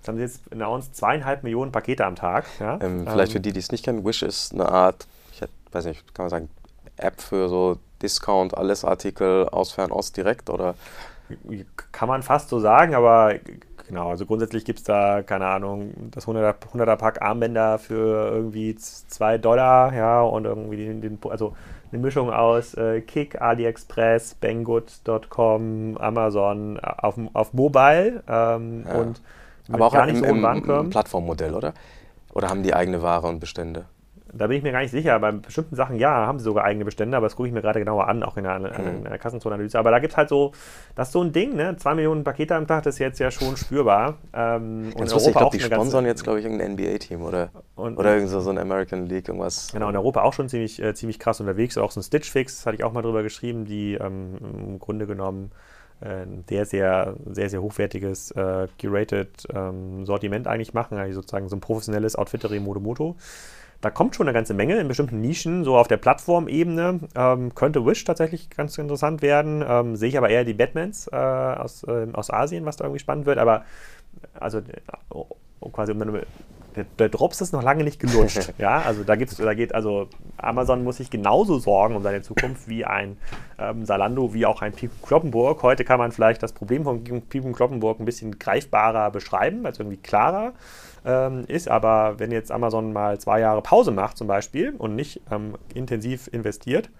[0.01, 2.47] das haben sie jetzt announced, zweieinhalb Millionen Pakete am Tag.
[2.59, 2.79] Ja?
[2.83, 5.43] Ähm, vielleicht ähm, für die, die es nicht kennen, Wish ist eine Art, ich
[5.73, 6.49] weiß nicht, kann man sagen,
[6.97, 10.75] App für so Discount, alles Artikel aus Fernost direkt oder?
[11.91, 13.35] Kann man fast so sagen, aber
[13.87, 18.75] Genau, also grundsätzlich gibt es da, keine Ahnung, das 100er, 100er Pack Armbänder für irgendwie
[18.77, 21.55] 2 Dollar, ja, und irgendwie den, den also
[21.93, 28.95] eine Mischung aus äh, Kick, AliExpress, Banggood.com, Amazon auf, auf Mobile ähm, ja.
[28.95, 29.21] und
[29.71, 31.73] aber auch gar nicht im, so im, im Plattformmodell, oder?
[32.33, 33.87] Oder haben die eigene Ware und Bestände?
[34.37, 35.19] Da bin ich mir gar nicht sicher.
[35.19, 37.79] Bei bestimmten Sachen, ja, haben sie sogar eigene Bestände, aber das gucke ich mir gerade
[37.79, 39.79] genauer an, auch in der, in der Kassenzonenanalyse.
[39.79, 40.53] Aber da gibt es halt so,
[40.95, 41.77] das ist so ein Ding, ne?
[41.77, 44.19] Zwei Millionen Pakete am Tag, das ist jetzt ja schon spürbar.
[44.33, 48.15] Ähm, und Europa ich glaube, die sponsern jetzt, glaube ich, irgendein NBA-Team oder, und, oder
[48.15, 49.71] irgend so, so ein American League, irgendwas.
[49.73, 51.79] Genau, in Europa auch schon ziemlich, äh, ziemlich krass unterwegs.
[51.79, 55.07] Auch so ein Stitch Fix, hatte ich auch mal drüber geschrieben, die ähm, im Grunde
[55.07, 55.53] genommen
[56.01, 61.57] ein sehr, sehr, sehr, sehr hochwertiges, äh, curated ähm, Sortiment eigentlich machen, also sozusagen so
[61.57, 63.17] ein professionelles Outfittery Modomoto.
[63.85, 67.01] Da kommt schon eine ganze Menge in bestimmten Nischen, so auf der Plattformebene.
[67.15, 69.63] Ähm, könnte Wish tatsächlich ganz interessant werden.
[69.69, 73.01] Ähm, sehe ich aber eher die Batmans äh, aus, äh, aus Asien, was da irgendwie
[73.01, 73.37] spannend wird.
[73.37, 73.67] Aber
[74.41, 74.63] also
[75.11, 75.27] oh,
[75.71, 75.99] quasi um
[76.77, 78.55] der, der, Drops ist noch lange nicht gelutscht.
[78.59, 80.09] ja, also da, gibt's, da geht, also
[80.39, 83.19] Amazon muss sich genauso sorgen um seine Zukunft wie ein
[83.59, 85.63] ähm, Salando, wie auch ein Pico Kloppenburg.
[85.63, 89.99] Heute kann man vielleicht das Problem von Pico Kloppenburg ein bisschen greifbarer beschreiben, also irgendwie
[89.99, 90.55] klarer
[91.05, 91.69] ähm, ist.
[91.69, 96.29] Aber wenn jetzt Amazon mal zwei Jahre Pause macht zum Beispiel und nicht ähm, intensiv
[96.33, 96.91] investiert,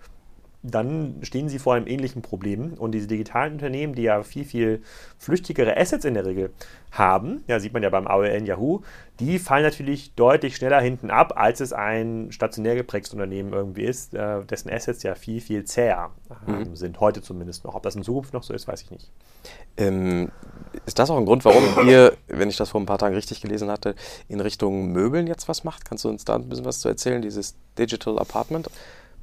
[0.67, 2.73] dann stehen sie vor einem ähnlichen Problem.
[2.75, 4.83] Und diese digitalen Unternehmen, die ja viel, viel
[5.19, 6.55] flüchtigere Assets in der Regel
[6.91, 8.81] haben, ja, sieht man ja beim AOL Yahoo,
[9.21, 14.15] die fallen natürlich deutlich schneller hinten ab, als es ein stationär geprägtes Unternehmen irgendwie ist,
[14.15, 16.11] äh, dessen Assets ja viel, viel zäher
[16.47, 16.75] äh, mhm.
[16.75, 17.75] sind, heute zumindest noch.
[17.75, 19.11] Ob das in Zukunft noch so ist, weiß ich nicht.
[19.77, 20.31] Ähm,
[20.87, 23.43] ist das auch ein Grund, warum ihr, wenn ich das vor ein paar Tagen richtig
[23.43, 23.95] gelesen hatte,
[24.29, 25.85] in Richtung Möbeln jetzt was macht?
[25.85, 28.71] Kannst du uns da ein bisschen was zu erzählen, dieses Digital Apartment?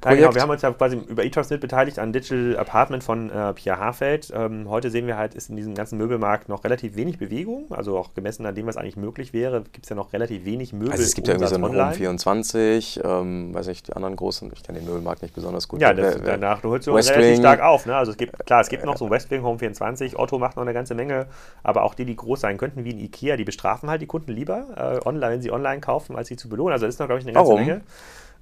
[0.04, 0.34] Ja, genau.
[0.34, 4.32] Wir haben uns ja quasi über eTalksNet beteiligt an Digital Apartment von äh, Pierre Hafeld.
[4.34, 7.66] Ähm, heute sehen wir halt, ist in diesem ganzen Möbelmarkt noch relativ wenig Bewegung.
[7.70, 10.72] Also auch gemessen an dem, was eigentlich möglich wäre, gibt es ja noch relativ wenig
[10.72, 10.92] Möbel.
[10.92, 14.50] Also es gibt ja irgendwie so einen Home 24, ähm, weiß nicht, die anderen großen,
[14.52, 15.80] ich kenne den Möbelmarkt nicht besonders gut.
[15.80, 17.86] Ja, das, wer, danach holst du relativ stark auf.
[17.86, 17.94] Ne?
[17.94, 20.74] Also es gibt, klar, es gibt noch so Westwing, Home 24, Otto macht noch eine
[20.74, 21.26] ganze Menge,
[21.62, 24.32] aber auch die, die groß sein könnten, wie ein Ikea, die bestrafen halt die Kunden
[24.32, 26.72] lieber, äh, online, wenn sie online kaufen, als sie zu belohnen.
[26.72, 27.66] Also das ist noch, glaube ich, eine ganze Warum?
[27.66, 27.82] Menge.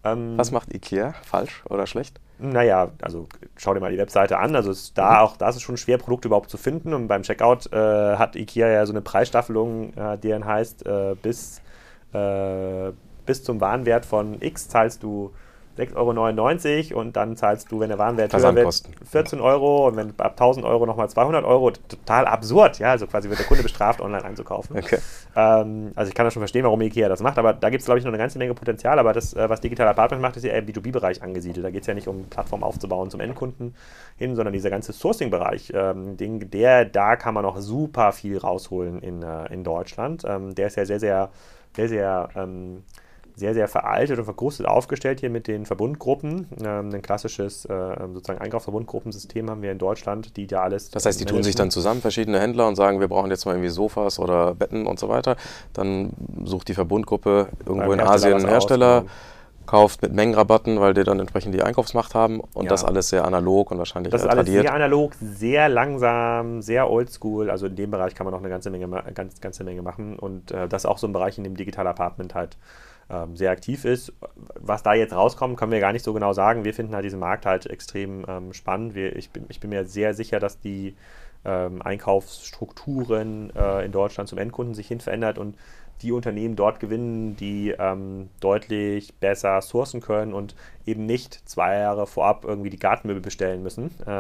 [0.05, 2.21] Ähm, Was macht IKEA falsch oder schlecht?
[2.39, 3.27] Naja, also
[3.57, 4.57] schau dir mal die Webseite an.
[4.57, 5.19] Also ist da mhm.
[5.19, 6.95] auch, da ist es schon schwer, Produkte überhaupt zu finden.
[6.95, 11.17] Und beim Checkout äh, hat IKEA ja so eine Preisstaffelung, äh, die dann heißt, äh,
[11.21, 11.61] bis,
[12.15, 12.93] äh,
[13.27, 15.33] bis zum Warenwert von X zahlst du
[15.79, 20.11] 6,99 Euro und dann zahlst du, wenn der Warenwert höher wird, 14 Euro und wenn
[20.19, 21.71] ab 1000 Euro nochmal 200 Euro.
[21.71, 24.77] Total absurd, ja, also quasi wird der Kunde bestraft, online einzukaufen.
[24.77, 24.99] Okay.
[25.37, 27.87] Ähm, also ich kann das schon verstehen, warum Ikea das macht, aber da gibt es,
[27.87, 30.45] glaube ich, noch eine ganze Menge Potenzial, aber das, äh, was Digital Apartment macht, ist
[30.45, 31.65] ja eher im B2B-Bereich angesiedelt.
[31.65, 33.75] Da geht es ja nicht um Plattformen aufzubauen zum Endkunden
[34.17, 39.23] hin, sondern dieser ganze Sourcing-Bereich, ähm, der, da kann man noch super viel rausholen in,
[39.23, 40.25] äh, in Deutschland.
[40.27, 41.31] Ähm, der ist ja sehr, sehr,
[41.75, 42.83] sehr, sehr ähm,
[43.41, 46.47] sehr, sehr veraltet und verkrustet aufgestellt hier mit den Verbundgruppen.
[46.63, 50.91] Ähm, ein klassisches äh, sozusagen Einkaufsverbundgruppensystem haben wir in Deutschland, die da alles.
[50.91, 53.53] Das heißt, die tun sich dann zusammen, verschiedene Händler, und sagen, wir brauchen jetzt mal
[53.53, 55.37] irgendwie Sofas oder Betten und so weiter.
[55.73, 56.11] Dann
[56.45, 59.05] sucht die Verbundgruppe irgendwo in Asien einen Hersteller.
[59.05, 59.11] Aus,
[59.71, 62.71] kauft mit Mengenrabatten, weil die dann entsprechend die Einkaufsmacht haben und ja.
[62.71, 67.51] das alles sehr analog und wahrscheinlich Das ist alles sehr analog, sehr langsam, sehr oldschool.
[67.51, 70.51] Also in dem Bereich kann man noch eine ganze Menge, ganz, ganze Menge machen und
[70.51, 72.57] äh, das ist auch so ein Bereich, in dem Digital Apartment halt
[73.11, 74.13] ähm, sehr aktiv ist.
[74.55, 76.65] Was da jetzt rauskommt, können wir gar nicht so genau sagen.
[76.65, 78.95] Wir finden halt diesen Markt halt extrem ähm, spannend.
[78.95, 80.95] Wir, ich, bin, ich bin mir sehr sicher, dass die
[81.45, 85.57] ähm, Einkaufsstrukturen äh, in Deutschland zum Endkunden sich hin verändert und
[86.03, 90.55] die Unternehmen dort gewinnen, die ähm, deutlich besser sourcen können und
[90.91, 94.11] eben nicht zwei Jahre vorab irgendwie die Gartenmöbel bestellen müssen, äh,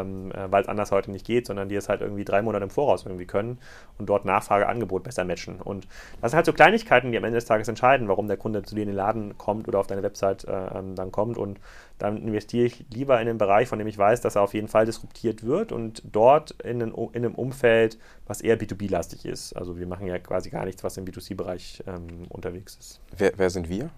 [0.00, 2.64] ähm, äh, weil es anders heute nicht geht, sondern die es halt irgendwie drei Monate
[2.64, 3.58] im Voraus irgendwie können
[3.98, 5.60] und dort Nachfrage, Angebot besser matchen.
[5.60, 5.86] Und
[6.20, 8.74] das sind halt so Kleinigkeiten, die am Ende des Tages entscheiden, warum der Kunde zu
[8.74, 11.36] dir in den Laden kommt oder auf deine Website äh, ähm, dann kommt.
[11.36, 11.60] Und
[11.98, 14.68] dann investiere ich lieber in den Bereich, von dem ich weiß, dass er auf jeden
[14.68, 19.52] Fall disruptiert wird und dort in, einen, in einem Umfeld, was eher B2B-lastig ist.
[19.54, 23.00] Also wir machen ja quasi gar nichts, was im B2C-Bereich ähm, unterwegs ist.
[23.16, 23.90] Wer, wer sind wir?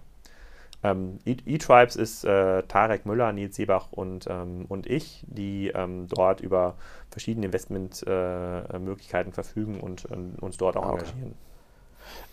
[0.83, 6.41] Ähm, E-Tribes ist äh, Tarek Müller, Nils Seebach und, ähm, und ich, die ähm, dort
[6.41, 6.75] über
[7.09, 10.05] verschiedene Investmentmöglichkeiten äh, verfügen und
[10.41, 11.05] uns dort auch ah, okay.
[11.05, 11.35] engagieren.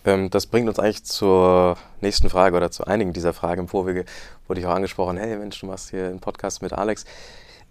[0.05, 3.63] Ähm, das bringt uns eigentlich zur nächsten Frage oder zu einigen dieser Fragen.
[3.63, 4.05] Im Vorwege
[4.47, 7.05] wurde ich auch angesprochen, hey Mensch, du machst hier einen Podcast mit Alex.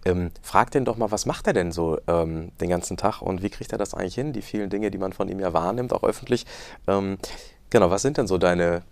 [0.04, 3.42] Ähm, frag den doch mal, was macht er denn so ähm, den ganzen Tag und
[3.42, 5.92] wie kriegt er das eigentlich hin, die vielen Dinge, die man von ihm ja wahrnimmt,
[5.92, 6.46] auch öffentlich.
[6.86, 7.18] Ähm,
[7.68, 8.82] genau, was sind denn so deine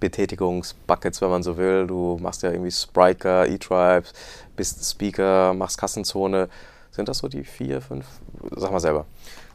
[0.00, 1.86] Betätigungsbuckets, wenn man so will.
[1.86, 4.12] Du machst ja irgendwie Spriker, E-Tribes,
[4.56, 6.48] bist Speaker, machst Kassenzone.
[6.90, 8.06] Sind das so die vier, fünf?
[8.56, 9.06] Sag mal selber.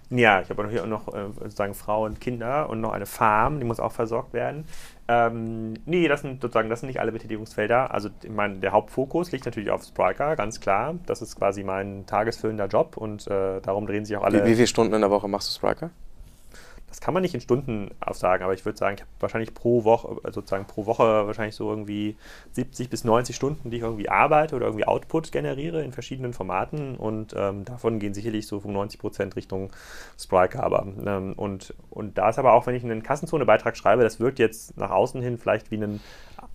[0.09, 3.65] Ja, ich habe hier noch äh, sozusagen Frau und Kinder und noch eine Farm, die
[3.65, 4.65] muss auch versorgt werden.
[5.07, 7.91] Ähm, nee, das sind sozusagen, das sind nicht alle Betätigungsfelder.
[7.91, 10.95] Also mein, der Hauptfokus liegt natürlich auf Spriker, ganz klar.
[11.07, 14.43] Das ist quasi mein tagesfüllender Job und äh, darum drehen sich auch alle.
[14.43, 15.89] Wie, wie viele Stunden in der Woche machst du Spriker?
[16.95, 19.83] Das kann man nicht in Stunden aufsagen, aber ich würde sagen, ich habe wahrscheinlich pro
[19.83, 22.15] Woche, also sozusagen pro Woche wahrscheinlich so irgendwie
[22.53, 26.95] 70 bis 90 Stunden, die ich irgendwie arbeite oder irgendwie Output generiere in verschiedenen Formaten
[26.95, 29.71] und ähm, davon gehen sicherlich so 95 Prozent Richtung
[30.17, 30.63] Spriker.
[30.63, 34.39] Aber, ähm, und, und da ist aber auch, wenn ich einen Kassenzone-Beitrag schreibe, das wirkt
[34.39, 35.99] jetzt nach außen hin vielleicht wie ein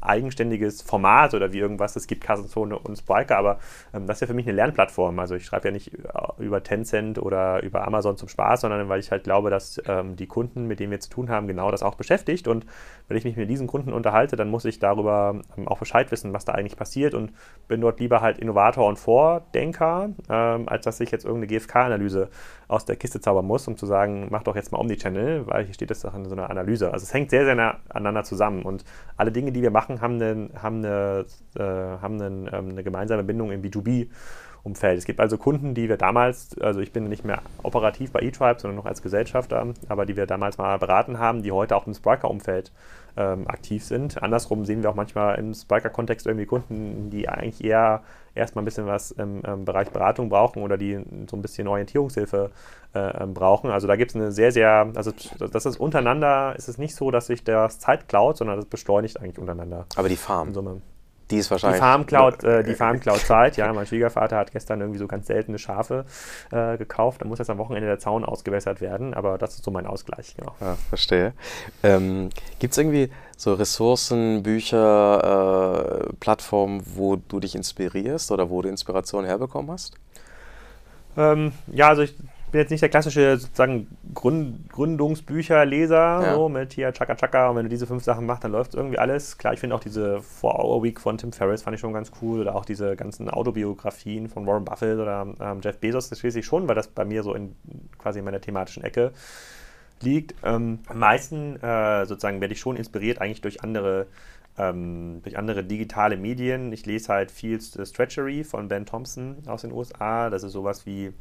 [0.01, 1.97] eigenständiges Format oder wie irgendwas.
[1.97, 3.59] Es gibt Kassenzone und Spriker, aber
[3.95, 5.19] ähm, das ist ja für mich eine Lernplattform.
[5.19, 5.93] Also ich schreibe ja nicht
[6.39, 10.27] über Tencent oder über Amazon zum Spaß, sondern weil ich halt glaube, dass ähm, die
[10.27, 12.49] Kunden, mit denen wir zu tun haben, genau das auch beschäftigt.
[12.49, 12.67] Und
[13.09, 16.33] wenn ich mich mit diesen Kunden unterhalte, dann muss ich darüber ähm, auch Bescheid wissen,
[16.33, 17.33] was da eigentlich passiert und
[17.69, 22.29] bin dort lieber halt Innovator und Vordenker, ähm, als dass ich jetzt irgendeine GfK-Analyse
[22.69, 25.75] aus der Kiste zaubern muss, um zu sagen, mach doch jetzt mal Omnichannel, weil hier
[25.75, 26.93] steht das doch in so einer Analyse.
[26.93, 28.85] Also es hängt sehr, sehr nah aneinander zusammen und
[29.17, 31.25] alle Dinge, die wir machen, haben eine, haben eine,
[31.57, 34.09] äh, haben eine, ähm, eine gemeinsame Bindung im B2B.
[34.63, 34.99] Umfeld.
[34.99, 38.61] Es gibt also Kunden, die wir damals, also ich bin nicht mehr operativ bei eTribe,
[38.61, 41.95] sondern noch als Gesellschafter, aber die wir damals mal beraten haben, die heute auch im
[41.95, 42.71] Spriker-Umfeld
[43.17, 44.23] ähm, aktiv sind.
[44.23, 48.03] Andersrum sehen wir auch manchmal im Spriker-Kontext irgendwie Kunden, die eigentlich eher
[48.35, 52.51] erstmal ein bisschen was im, im, Bereich Beratung brauchen oder die so ein bisschen Orientierungshilfe
[52.95, 53.71] äh, ähm, brauchen.
[53.71, 57.11] Also da gibt es eine sehr, sehr, also das ist untereinander, ist es nicht so,
[57.11, 59.87] dass sich das Zeit klaut, sondern das beschleunigt eigentlich untereinander.
[59.97, 60.53] Aber die Farm.
[61.31, 61.79] Die ist wahrscheinlich.
[61.79, 63.73] Die Farmcloud, äh, die Farmcloud Zeit, ja.
[63.73, 66.05] Mein Schwiegervater hat gestern irgendwie so ganz seltene Schafe
[66.51, 67.23] äh, gekauft.
[67.23, 70.35] Da muss jetzt am Wochenende der Zaun ausgewässert werden, aber das ist so mein Ausgleich,
[70.37, 70.55] genau.
[70.61, 71.33] Ja, verstehe.
[71.83, 73.11] Ähm, Gibt es irgendwie
[73.41, 79.95] so Ressourcen, Bücher, äh, Plattformen, wo du dich inspirierst oder wo du Inspiration herbekommen hast?
[81.17, 82.15] Ähm, ja, also ich
[82.53, 86.35] bin jetzt nicht der klassische sozusagen Gründ Gründungsbücherleser, ja.
[86.35, 88.99] so mit hier Chaka Chaka und wenn du diese fünf Sachen machst, dann läuft irgendwie
[88.99, 89.39] alles.
[89.39, 92.55] Klar, ich finde auch diese 4-Hour-Week von Tim Ferriss fand ich schon ganz cool oder
[92.55, 96.69] auch diese ganzen Autobiografien von Warren Buffett oder ähm, Jeff Bezos, das schließe ich schon,
[96.69, 97.57] weil das bei mir so in
[97.97, 99.13] quasi in meiner thematischen Ecke
[100.03, 100.35] liegt.
[100.43, 104.07] Ähm, am meisten äh, sozusagen werde ich schon inspiriert eigentlich durch andere
[104.59, 106.73] ähm, durch andere digitale Medien.
[106.73, 110.31] Ich lese halt viel Stretchery von Ben Thompson aus den USA.
[110.31, 111.13] Das ist sowas wie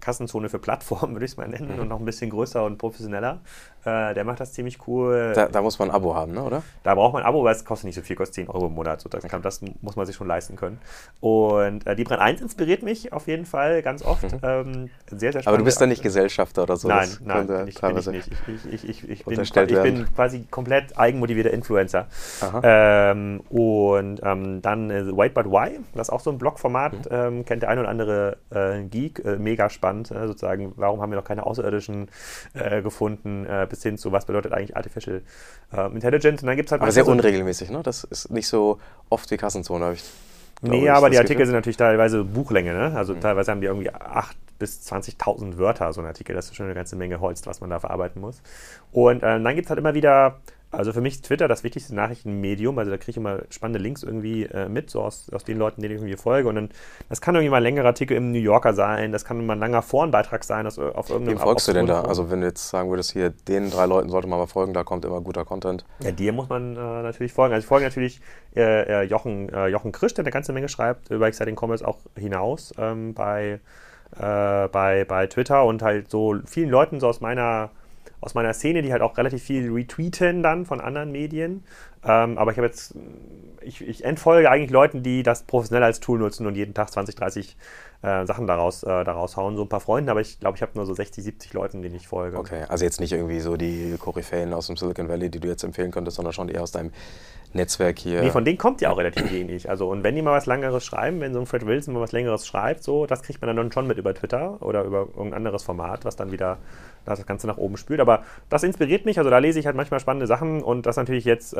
[0.00, 1.80] Kassenzone für Plattformen, würde ich es mal nennen, mhm.
[1.80, 3.40] und noch ein bisschen größer und professioneller.
[3.84, 5.32] Äh, der macht das ziemlich cool.
[5.34, 6.62] Da, da, muss man ein Abo haben, ne, oder?
[6.82, 8.74] Da braucht man ein Abo, weil es kostet nicht so viel, kostet 10 Euro im
[8.74, 9.00] Monat.
[9.00, 10.78] So, das, kann, das muss man sich schon leisten können.
[11.20, 14.32] Und äh, die Brand 1 inspiriert mich auf jeden Fall ganz oft.
[14.32, 14.38] Mhm.
[14.42, 16.88] Ähm, sehr, sehr Aber du bist da nicht Gesellschafter oder so?
[16.88, 18.30] Nein, nein, bin ich, bin ich nicht.
[18.72, 22.06] Ich, ich, ich, bin, ich bin quasi komplett eigenmotivierter Influencer.
[22.62, 27.00] Ähm, und ähm, dann äh, Wait But Why, das ist auch so ein Blogformat, mhm.
[27.10, 31.10] ähm, kennt der ein oder andere äh, Geek, äh, mega spannend, äh, sozusagen, warum haben
[31.10, 32.08] wir noch keine Außerirdischen
[32.54, 35.22] äh, gefunden, äh, bis hin zu, was bedeutet eigentlich Artificial
[35.72, 36.42] äh, Intelligence.
[36.42, 37.82] Und dann gibt's halt aber sehr so unregelmäßig, ne?
[37.82, 38.78] Das ist nicht so
[39.10, 40.04] oft wie Kassenzone, habe ich.
[40.62, 41.46] Nee, aber die Artikel Gefühl.
[41.46, 42.96] sind natürlich teilweise Buchlänge, ne?
[42.96, 43.20] Also mhm.
[43.20, 46.34] teilweise haben die irgendwie 8.000 bis 20.000 Wörter, so ein Artikel.
[46.34, 48.40] Das ist schon eine ganze Menge Holz, was man da verarbeiten muss.
[48.92, 50.40] Und äh, dann gibt es halt immer wieder
[50.76, 52.78] also für mich ist Twitter das wichtigste Nachrichtenmedium.
[52.78, 55.82] Also da kriege ich immer spannende Links irgendwie äh, mit, so aus, aus den Leuten,
[55.82, 56.48] denen ich irgendwie folge.
[56.48, 56.68] Und dann,
[57.08, 59.58] das kann irgendwie mal ein längerer Artikel im New Yorker sein, das kann mal ein
[59.58, 62.02] langer Forenbeitrag sein aus, auf irgendeinem Wem folgst du denn da?
[62.02, 64.84] Also wenn du jetzt sagen würdest, hier, den drei Leuten sollte man mal folgen, da
[64.84, 65.84] kommt immer guter Content.
[66.00, 67.54] Ja, dir muss man äh, natürlich folgen.
[67.54, 68.20] Also ich folge natürlich
[68.54, 71.98] äh, äh Jochen, äh, Jochen Krisch, der eine ganze Menge schreibt, über Exciting Commerce auch
[72.16, 73.60] hinaus ähm, bei,
[74.16, 77.70] äh, bei, bei Twitter und halt so vielen Leuten so aus meiner
[78.24, 81.62] aus meiner Szene, die halt auch relativ viel retweeten dann von anderen Medien.
[82.02, 82.94] Ähm, aber ich habe jetzt,
[83.60, 87.14] ich, ich, entfolge eigentlich Leuten, die das professionell als Tool nutzen und jeden Tag 20,
[87.14, 87.56] 30
[88.02, 89.56] äh, Sachen daraus, äh, daraus hauen.
[89.56, 91.94] So ein paar Freunde, aber ich glaube, ich habe nur so 60, 70 Leuten, denen
[91.94, 92.38] ich folge.
[92.38, 95.64] Okay, also jetzt nicht irgendwie so die Koryphäen aus dem Silicon Valley, die du jetzt
[95.64, 96.92] empfehlen könntest, sondern schon eher aus deinem
[97.54, 98.22] Netzwerk hier.
[98.22, 99.70] Nee, von denen kommt ja auch relativ wenig.
[99.70, 102.12] Also, und wenn die mal was Längeres schreiben, wenn so ein Fred Wilson mal was
[102.12, 105.62] Längeres schreibt, so, das kriegt man dann schon mit über Twitter oder über irgendein anderes
[105.62, 106.58] Format, was dann wieder
[107.04, 108.00] das Ganze nach oben spült.
[108.00, 111.24] Aber das inspiriert mich, also da lese ich halt manchmal spannende Sachen und das natürlich
[111.24, 111.56] jetzt äh,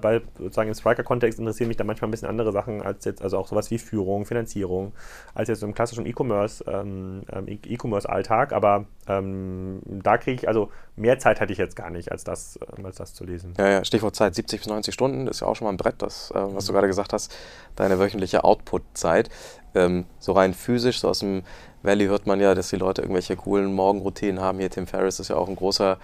[0.00, 3.38] bei sozusagen im Striker-Kontext interessieren mich dann manchmal ein bisschen andere Sachen als jetzt, also
[3.38, 4.92] auch sowas wie Führung, Finanzierung,
[5.34, 8.52] als jetzt im klassischen E-Commerce, ähm, ähm E-Commerce-Alltag.
[8.52, 12.58] Aber ähm, da kriege ich, also mehr Zeit hatte ich jetzt gar nicht, als das,
[12.76, 13.54] ähm, als das zu lesen.
[13.58, 15.76] Ja, ja, Stichwort Zeit, 70 bis 90 Stunden, das ist ja auch schon mal ein
[15.76, 17.34] Brett, das, äh, was du gerade gesagt hast,
[17.76, 19.30] deine wöchentliche Output-Zeit.
[19.74, 21.42] Ähm, so rein physisch, so aus dem
[21.82, 24.58] Valley hört man ja, dass die Leute irgendwelche coolen Morgenroutinen haben.
[24.58, 25.98] Hier Tim Ferriss ist ja auch ein großer,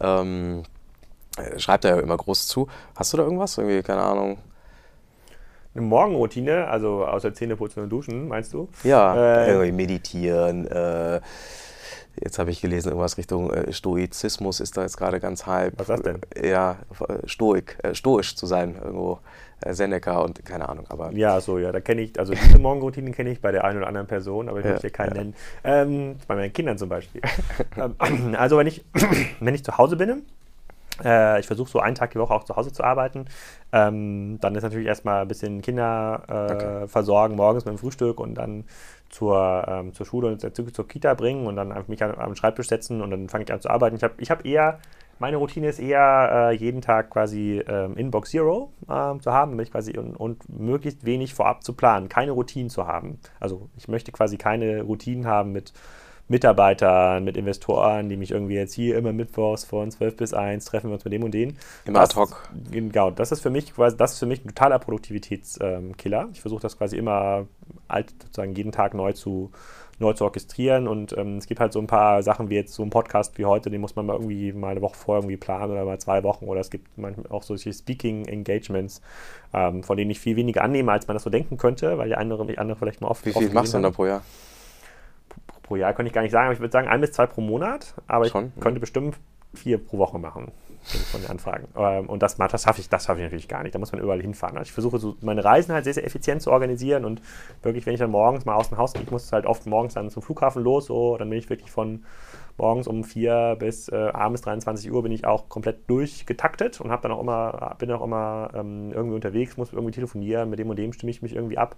[0.00, 0.62] ähm,
[1.36, 2.68] äh, schreibt er ja immer groß zu.
[2.94, 3.58] Hast du da irgendwas?
[3.58, 4.38] Irgendwie, keine Ahnung.
[5.74, 8.68] Eine Morgenroutine, also außer Zähneputzen und Duschen, meinst du?
[8.82, 11.20] Ja, äh, irgendwie meditieren, äh,
[12.22, 15.74] Jetzt habe ich gelesen, irgendwas Richtung äh, Stoizismus ist da jetzt gerade ganz halb.
[15.78, 16.20] Was das denn?
[16.42, 16.76] Ja,
[17.26, 19.20] Stoik, äh, stoisch zu sein, irgendwo.
[19.60, 20.84] Äh, Seneca und keine Ahnung.
[20.88, 23.78] Aber ja, so, ja, da kenne ich, also diese Morgenroutinen kenne ich bei der einen
[23.78, 25.22] oder anderen Person, aber ich ja, möchte hier keinen ja.
[25.22, 25.34] nennen.
[25.64, 27.22] Ähm, bei meinen Kindern zum Beispiel.
[27.76, 28.84] Ähm, also wenn ich,
[29.40, 30.22] wenn ich zu Hause bin,
[31.04, 33.26] äh, ich versuche so einen Tag die Woche auch zu Hause zu arbeiten.
[33.72, 36.88] Ähm, dann ist natürlich erstmal ein bisschen Kinder äh, okay.
[36.88, 38.64] versorgen, morgens mit dem Frühstück und dann
[39.08, 42.68] zur, ähm, zur Schule und zur, zur Kita bringen und dann mich an, am Schreibtisch
[42.68, 43.96] setzen und dann fange ich an zu arbeiten.
[43.96, 44.78] Ich habe ich hab eher
[45.18, 49.68] meine Routine ist eher, äh, jeden Tag quasi ähm, Inbox Zero äh, zu haben, damit
[49.68, 53.18] ich quasi und, und, möglichst wenig vorab zu planen, keine Routinen zu haben.
[53.40, 55.72] Also ich möchte quasi keine Routinen haben mit
[56.28, 60.90] Mitarbeitern, mit Investoren, die mich irgendwie jetzt hier immer mittwochs von 12 bis 1 treffen
[60.90, 61.56] wir uns mit dem und den.
[61.84, 62.50] Immer ad hoc.
[62.70, 66.22] Genau, das ist für mich quasi, das ist für mich ein totaler Produktivitätskiller.
[66.22, 67.46] Ähm, ich versuche das quasi immer
[67.88, 69.50] alt, sozusagen jeden Tag neu zu
[69.98, 70.88] neu zu orchestrieren.
[70.88, 73.44] Und ähm, es gibt halt so ein paar Sachen wie jetzt so ein Podcast wie
[73.44, 76.22] heute, den muss man mal irgendwie mal eine Woche vorher irgendwie planen oder mal zwei
[76.22, 76.46] Wochen.
[76.46, 79.00] Oder es gibt manchmal auch solche Speaking-Engagements,
[79.52, 82.16] ähm, von denen ich viel weniger annehme, als man das so denken könnte, weil die
[82.16, 83.24] andere, die andere vielleicht mal oft.
[83.24, 84.22] Wie viel machst du denn da pro Jahr?
[85.62, 87.40] Pro Jahr könnte ich gar nicht sagen, aber ich würde sagen ein bis zwei pro
[87.40, 87.94] Monat.
[88.06, 88.52] Aber Schon?
[88.54, 89.16] ich könnte bestimmt
[89.54, 90.52] vier pro Woche machen
[90.86, 91.68] von den Anfragen.
[91.76, 93.74] Ähm, und das, das schaffe ich, das schaffe ich natürlich gar nicht.
[93.74, 94.56] Da muss man überall hinfahren.
[94.56, 97.20] Also ich versuche so meine Reisen halt sehr, sehr effizient zu organisieren und
[97.62, 99.94] wirklich, wenn ich dann morgens mal aus dem Haus gehe, ich muss halt oft morgens
[99.94, 102.04] dann zum Flughafen los, so, dann bin ich wirklich von
[102.58, 107.02] morgens um vier bis äh, abends 23 Uhr bin ich auch komplett durchgetaktet und habe
[107.02, 110.76] dann auch immer, bin auch immer ähm, irgendwie unterwegs, muss irgendwie telefonieren, mit dem und
[110.76, 111.76] dem stimme ich mich irgendwie ab.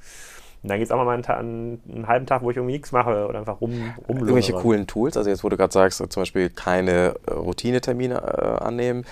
[0.62, 2.90] Und dann geht es auch mal einen, einen, einen, halben Tag, wo ich irgendwie nichts
[2.90, 4.26] mache oder einfach rum, rumlungere.
[4.26, 8.64] Irgendwelche coolen Tools, also jetzt wo du gerade sagst, zum Beispiel keine äh, Routinetermine äh,
[8.64, 9.04] annehmen,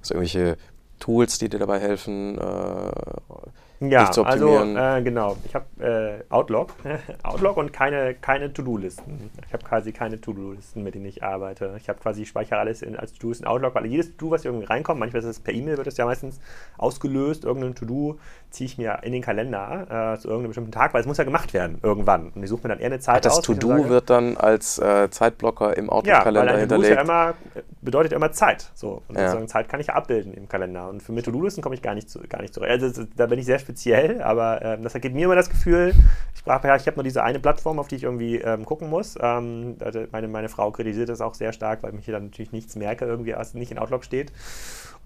[0.00, 0.56] also irgendwelche
[1.00, 4.76] Tools, die dir dabei helfen, äh, ja, zu optimieren.
[4.76, 5.36] also äh, genau.
[5.44, 6.72] Ich habe äh, Outlook,
[7.22, 9.30] Outlook und keine, keine To-Do-Listen.
[9.46, 11.74] Ich habe quasi keine To-Do-Listen, mit denen ich arbeite.
[11.78, 14.44] Ich habe quasi, ich speichere alles in, als To-Dos in Outlook, weil jedes To-Do, was
[14.44, 16.40] irgendwie reinkommt, manchmal ist es per E-Mail, wird es ja meistens
[16.78, 18.18] ausgelöst, irgendein To-Do
[18.54, 21.24] ziehe ich mir in den Kalender äh, zu irgendeinem bestimmten Tag, weil es muss ja
[21.24, 22.30] gemacht werden irgendwann.
[22.30, 23.46] Und ich suche mir dann eher eine Zeit Ach, das aus.
[23.46, 26.94] Das To-Do wird dann als äh, Zeitblocker im Outlook-Kalender ja, hinterlegt.
[26.94, 27.34] Ja, immer,
[27.82, 28.70] bedeutet ja immer Zeit.
[28.74, 29.02] So.
[29.08, 29.46] Und ja.
[29.46, 30.88] Zeit kann ich ja abbilden im Kalender.
[30.88, 32.70] Und für mit To-Do-Listen komme ich gar nicht, zu, gar nicht zurecht.
[32.70, 35.92] Also da bin ich sehr speziell, aber ähm, das gibt mir immer das Gefühl,
[36.34, 39.16] ich, ja, ich habe nur diese eine Plattform, auf die ich irgendwie ähm, gucken muss.
[39.20, 39.76] Ähm,
[40.12, 43.04] meine, meine Frau kritisiert das auch sehr stark, weil ich hier dann natürlich nichts merke,
[43.04, 44.32] irgendwie, was nicht in Outlook steht.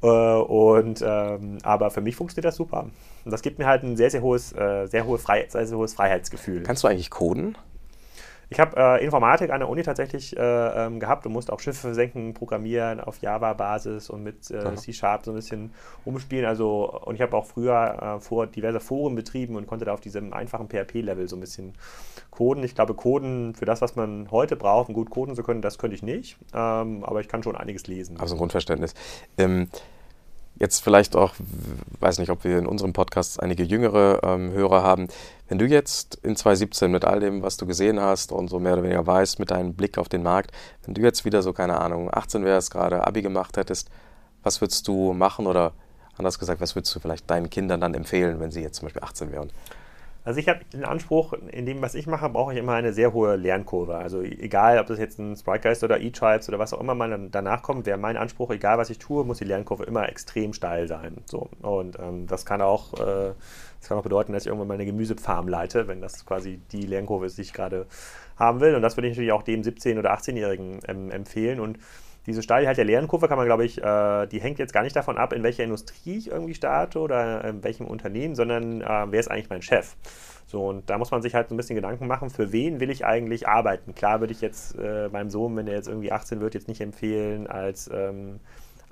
[0.03, 2.87] Äh, und, ähm, aber für mich funktioniert das super.
[3.25, 5.77] Und das gibt mir halt ein sehr, sehr hohes, äh, sehr, hohe Freiheit, sehr, sehr
[5.77, 6.63] hohes Freiheitsgefühl.
[6.63, 7.57] Kannst du eigentlich coden?
[8.51, 11.81] Ich habe äh, Informatik an der Uni tatsächlich äh, ähm, gehabt und musste auch Schiffe
[11.81, 15.73] versenken, programmieren auf Java-Basis und mit äh, C-Sharp so ein bisschen
[16.07, 16.47] umspielen.
[16.47, 20.01] Also, und ich habe auch früher äh, vor diverse Foren betrieben und konnte da auf
[20.01, 21.75] diesem einfachen PHP-Level so ein bisschen
[22.31, 22.65] coden.
[22.65, 25.77] Ich glaube, coden für das, was man heute braucht, um gut coden zu können, das
[25.77, 26.39] könnte ich nicht.
[26.55, 28.19] Ähm, aber ich kann schon einiges lesen.
[28.19, 28.95] Also ein Grundverständnis.
[29.37, 29.69] Ähm,
[30.59, 31.35] jetzt vielleicht auch,
[32.01, 35.09] weiß nicht, ob wir in unserem Podcast einige jüngere ähm, Hörer haben.
[35.49, 38.75] Wenn du jetzt in 2017 mit all dem, was du gesehen hast und so mehr
[38.75, 40.53] oder weniger weißt, mit deinem Blick auf den Markt,
[40.85, 43.89] wenn du jetzt wieder so, keine Ahnung, 18 wärst, gerade Abi gemacht hättest,
[44.43, 45.73] was würdest du machen oder
[46.17, 49.03] anders gesagt, was würdest du vielleicht deinen Kindern dann empfehlen, wenn sie jetzt zum Beispiel
[49.03, 49.51] 18 wären?
[50.25, 53.13] Also ich habe den Anspruch, in dem, was ich mache, brauche ich immer eine sehr
[53.13, 53.97] hohe Lernkurve.
[53.97, 57.63] Also egal, ob das jetzt ein Spritegeist oder E-Tribes oder was auch immer man danach
[57.63, 61.19] kommt, wäre mein Anspruch, egal was ich tue, muss die Lernkurve immer extrem steil sein.
[61.25, 61.49] So.
[61.63, 63.33] Und ähm, das kann auch, äh,
[63.81, 66.85] das kann auch bedeuten, dass ich irgendwann mal eine Gemüsefarm leite, wenn das quasi die
[66.85, 67.87] Lernkurve ist, die ich gerade
[68.37, 68.75] haben will.
[68.75, 71.59] Und das würde ich natürlich auch dem 17- oder 18-Jährigen ähm, empfehlen.
[71.59, 71.79] Und
[72.29, 75.19] diese Steilheit der Lernkurve kann man, glaube ich, äh, die hängt jetzt gar nicht davon
[75.19, 79.31] ab, in welcher Industrie ich irgendwie starte oder in welchem Unternehmen, sondern äh, wer ist
[79.31, 79.97] eigentlich mein Chef?
[80.47, 82.91] So, und da muss man sich halt so ein bisschen Gedanken machen, für wen will
[82.91, 83.95] ich eigentlich arbeiten?
[83.95, 86.81] Klar würde ich jetzt äh, meinem Sohn, wenn er jetzt irgendwie 18 wird, jetzt nicht
[86.81, 88.41] empfehlen, als ähm,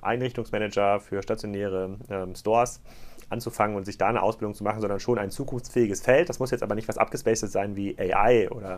[0.01, 2.81] Einrichtungsmanager für stationäre ähm, Stores
[3.29, 6.29] anzufangen und sich da eine Ausbildung zu machen, sondern schon ein zukunftsfähiges Feld.
[6.29, 8.77] Das muss jetzt aber nicht was abgespacedes sein wie AI oder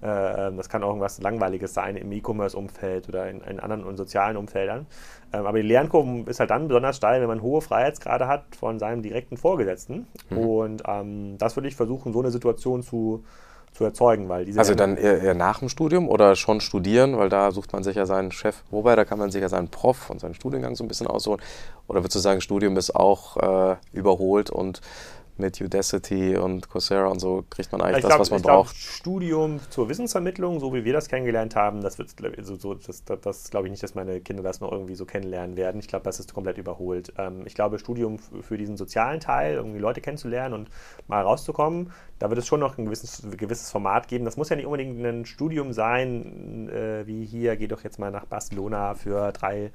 [0.00, 4.36] äh, das kann auch irgendwas Langweiliges sein im E-Commerce-Umfeld oder in, in, anderen und sozialen
[4.36, 4.86] Umfeldern.
[5.32, 8.78] Ähm, aber die Lernkurve ist halt dann besonders steil, wenn man hohe Freiheitsgrade hat von
[8.78, 10.06] seinem direkten Vorgesetzten.
[10.30, 10.38] Mhm.
[10.38, 13.24] Und ähm, das würde ich versuchen, so eine Situation zu,
[13.72, 14.28] zu erzeugen.
[14.28, 17.72] Weil diese also dann eher, eher, nach dem Studium oder schon studieren, weil da sucht
[17.72, 20.34] man sich ja seinen Chef, wobei da kann man sich ja seinen Prof und seinen
[20.34, 21.40] Studiengang so ein bisschen aussuchen.
[21.88, 23.36] Oder würdest du sagen, Studium ist auch
[23.72, 24.80] äh, überholt und
[25.40, 28.46] mit Udacity und Coursera und so kriegt man eigentlich ich das, glaub, was man ich
[28.46, 28.74] braucht.
[28.74, 33.04] Glaub, Studium zur Wissensvermittlung, so wie wir das kennengelernt haben, das wird also so, das,
[33.04, 35.80] das, das glaube ich nicht, dass meine Kinder das noch irgendwie so kennenlernen werden.
[35.80, 37.12] Ich glaube, das ist komplett überholt.
[37.18, 40.70] Ähm, ich glaube, Studium für diesen sozialen Teil, irgendwie Leute kennenzulernen und
[41.08, 44.24] mal rauszukommen, da wird es schon noch ein gewisses, gewisses Format geben.
[44.26, 48.10] Das muss ja nicht unbedingt ein Studium sein, äh, wie hier, geh doch jetzt mal
[48.10, 49.72] nach Barcelona für drei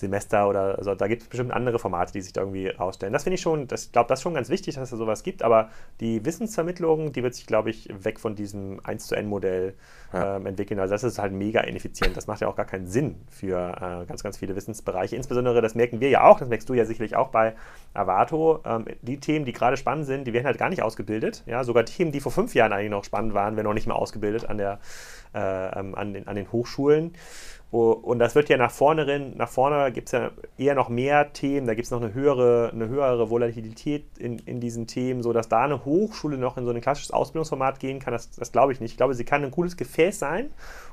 [0.00, 3.12] Semester oder also da gibt es bestimmt andere Formate, die sich da irgendwie rausstellen.
[3.12, 5.42] Das finde ich schon, ich glaube, das ist schon ganz wichtig, dass es sowas gibt,
[5.42, 5.70] aber
[6.00, 9.74] die Wissensvermittlung, die wird sich, glaube ich, weg von diesem 1 zu N Modell
[10.12, 10.36] ja.
[10.36, 10.80] ähm, entwickeln.
[10.80, 12.16] Also das ist halt mega ineffizient.
[12.16, 15.16] Das macht ja auch gar keinen Sinn für äh, ganz, ganz viele Wissensbereiche.
[15.16, 17.54] Insbesondere, das merken wir ja auch, das merkst du ja sicherlich auch bei
[17.92, 21.42] Avato, ähm, die Themen, die gerade spannend sind, die werden halt gar nicht ausgebildet.
[21.46, 23.96] Ja, sogar Themen, die vor fünf Jahren eigentlich noch spannend waren, werden noch nicht mehr
[23.96, 24.80] ausgebildet an, der,
[25.34, 27.12] äh, ähm, an, den, an den Hochschulen.
[27.70, 31.32] Und das wird ja nach vorne rein, nach vorne gibt es ja eher noch mehr
[31.32, 35.48] Themen, da gibt es noch eine höhere, eine höhere Volatilität in, in diesen Themen, sodass
[35.48, 38.80] da eine Hochschule noch in so ein klassisches Ausbildungsformat gehen kann, das, das glaube ich
[38.80, 38.90] nicht.
[38.90, 40.50] Ich glaube, sie kann ein cooles Gefäß sein,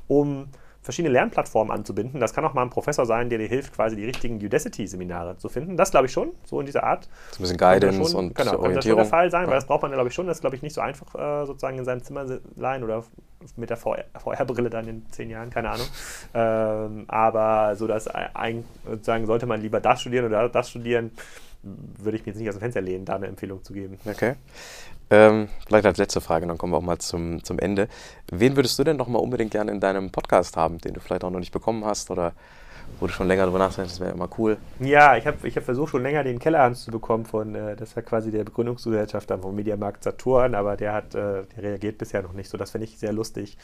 [0.08, 0.50] um
[0.88, 2.22] verschiedene Lernplattformen anzubinden.
[2.22, 5.50] Das kann auch mal ein Professor sein, der dir hilft, quasi die richtigen Udacity-Seminare zu
[5.50, 5.76] finden.
[5.76, 7.10] Das glaube ich schon, so in dieser Art.
[7.32, 8.74] So ein bisschen Guidance schon, und genau, Orientierung.
[8.76, 9.48] Das schon der Fall sein, ja.
[9.50, 10.28] weil das braucht man, glaube ich, schon.
[10.28, 12.26] Das ist, glaube ich, nicht so einfach, äh, sozusagen in seinem Zimmer
[12.56, 13.04] leihen oder
[13.58, 15.88] mit der VR-Brille dann in zehn Jahren, keine Ahnung.
[16.34, 21.12] Ähm, aber so, dass ein, sozusagen sollte man lieber das studieren oder das studieren,
[21.64, 23.98] würde ich mir jetzt nicht aus dem Fenster lehnen, da eine Empfehlung zu geben.
[24.06, 24.36] Okay.
[25.10, 27.88] Ähm, vielleicht als letzte Frage, dann kommen wir auch mal zum, zum Ende.
[28.30, 31.24] Wen würdest du denn noch mal unbedingt gerne in deinem Podcast haben, den du vielleicht
[31.24, 32.34] auch noch nicht bekommen hast oder
[33.00, 34.58] wo du schon länger drüber nachdenkst, das wäre immer cool.
[34.80, 37.96] Ja, ich habe ich hab versucht, schon länger den Kellerhans zu bekommen von, äh, das
[37.96, 42.34] war quasi der Begründungsgesellschafter vom Mediamarkt Saturn, aber der hat, äh, der reagiert bisher noch
[42.34, 42.58] nicht so.
[42.58, 43.58] Das finde ich sehr lustig,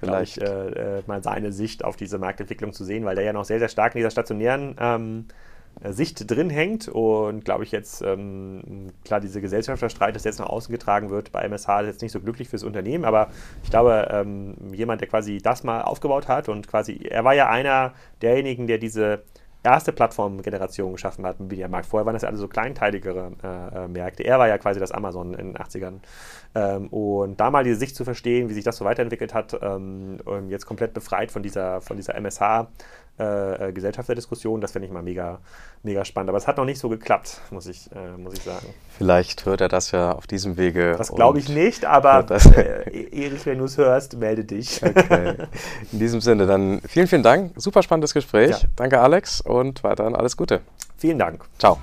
[0.00, 3.32] vielleicht ich, äh, äh, mal seine Sicht auf diese Marktentwicklung zu sehen, weil der ja
[3.32, 5.49] noch sehr, sehr stark in dieser stationären ähm, äh,
[5.82, 10.70] Sicht drin hängt und glaube ich jetzt, ähm, klar, dieser Gesellschafterstreit, das jetzt nach außen
[10.70, 13.28] getragen wird bei MSH, ist jetzt nicht so glücklich fürs Unternehmen, aber
[13.62, 17.48] ich glaube, ähm, jemand, der quasi das mal aufgebaut hat und quasi, er war ja
[17.48, 19.22] einer derjenigen, der diese
[19.62, 21.86] erste Plattformgeneration geschaffen hat im Mediamarkt.
[21.86, 24.22] Vorher waren das ja alle so kleinteiligere äh, äh, Märkte.
[24.22, 25.98] Er war ja quasi das Amazon in den 80ern.
[26.54, 30.18] Ähm, und da mal diese Sicht zu verstehen, wie sich das so weiterentwickelt hat, ähm,
[30.48, 32.66] jetzt komplett befreit von dieser, von dieser MSH, äh,
[33.20, 34.60] äh, Gesellschafterdiskussion.
[34.60, 35.38] Das finde ich mal mega,
[35.82, 36.30] mega spannend.
[36.30, 38.66] Aber es hat noch nicht so geklappt, muss ich, äh, muss ich sagen.
[38.96, 40.94] Vielleicht hört er das ja auf diesem Wege.
[40.96, 44.80] Das glaube ich nicht, aber äh, Erich, wenn du es hörst, melde dich.
[44.90, 45.34] Okay.
[45.92, 47.52] In diesem Sinne, dann vielen, vielen Dank.
[47.56, 48.50] Super spannendes Gespräch.
[48.50, 48.68] Ja.
[48.76, 50.60] Danke, Alex, und weiterhin alles Gute.
[50.96, 51.44] Vielen Dank.
[51.58, 51.78] Ciao.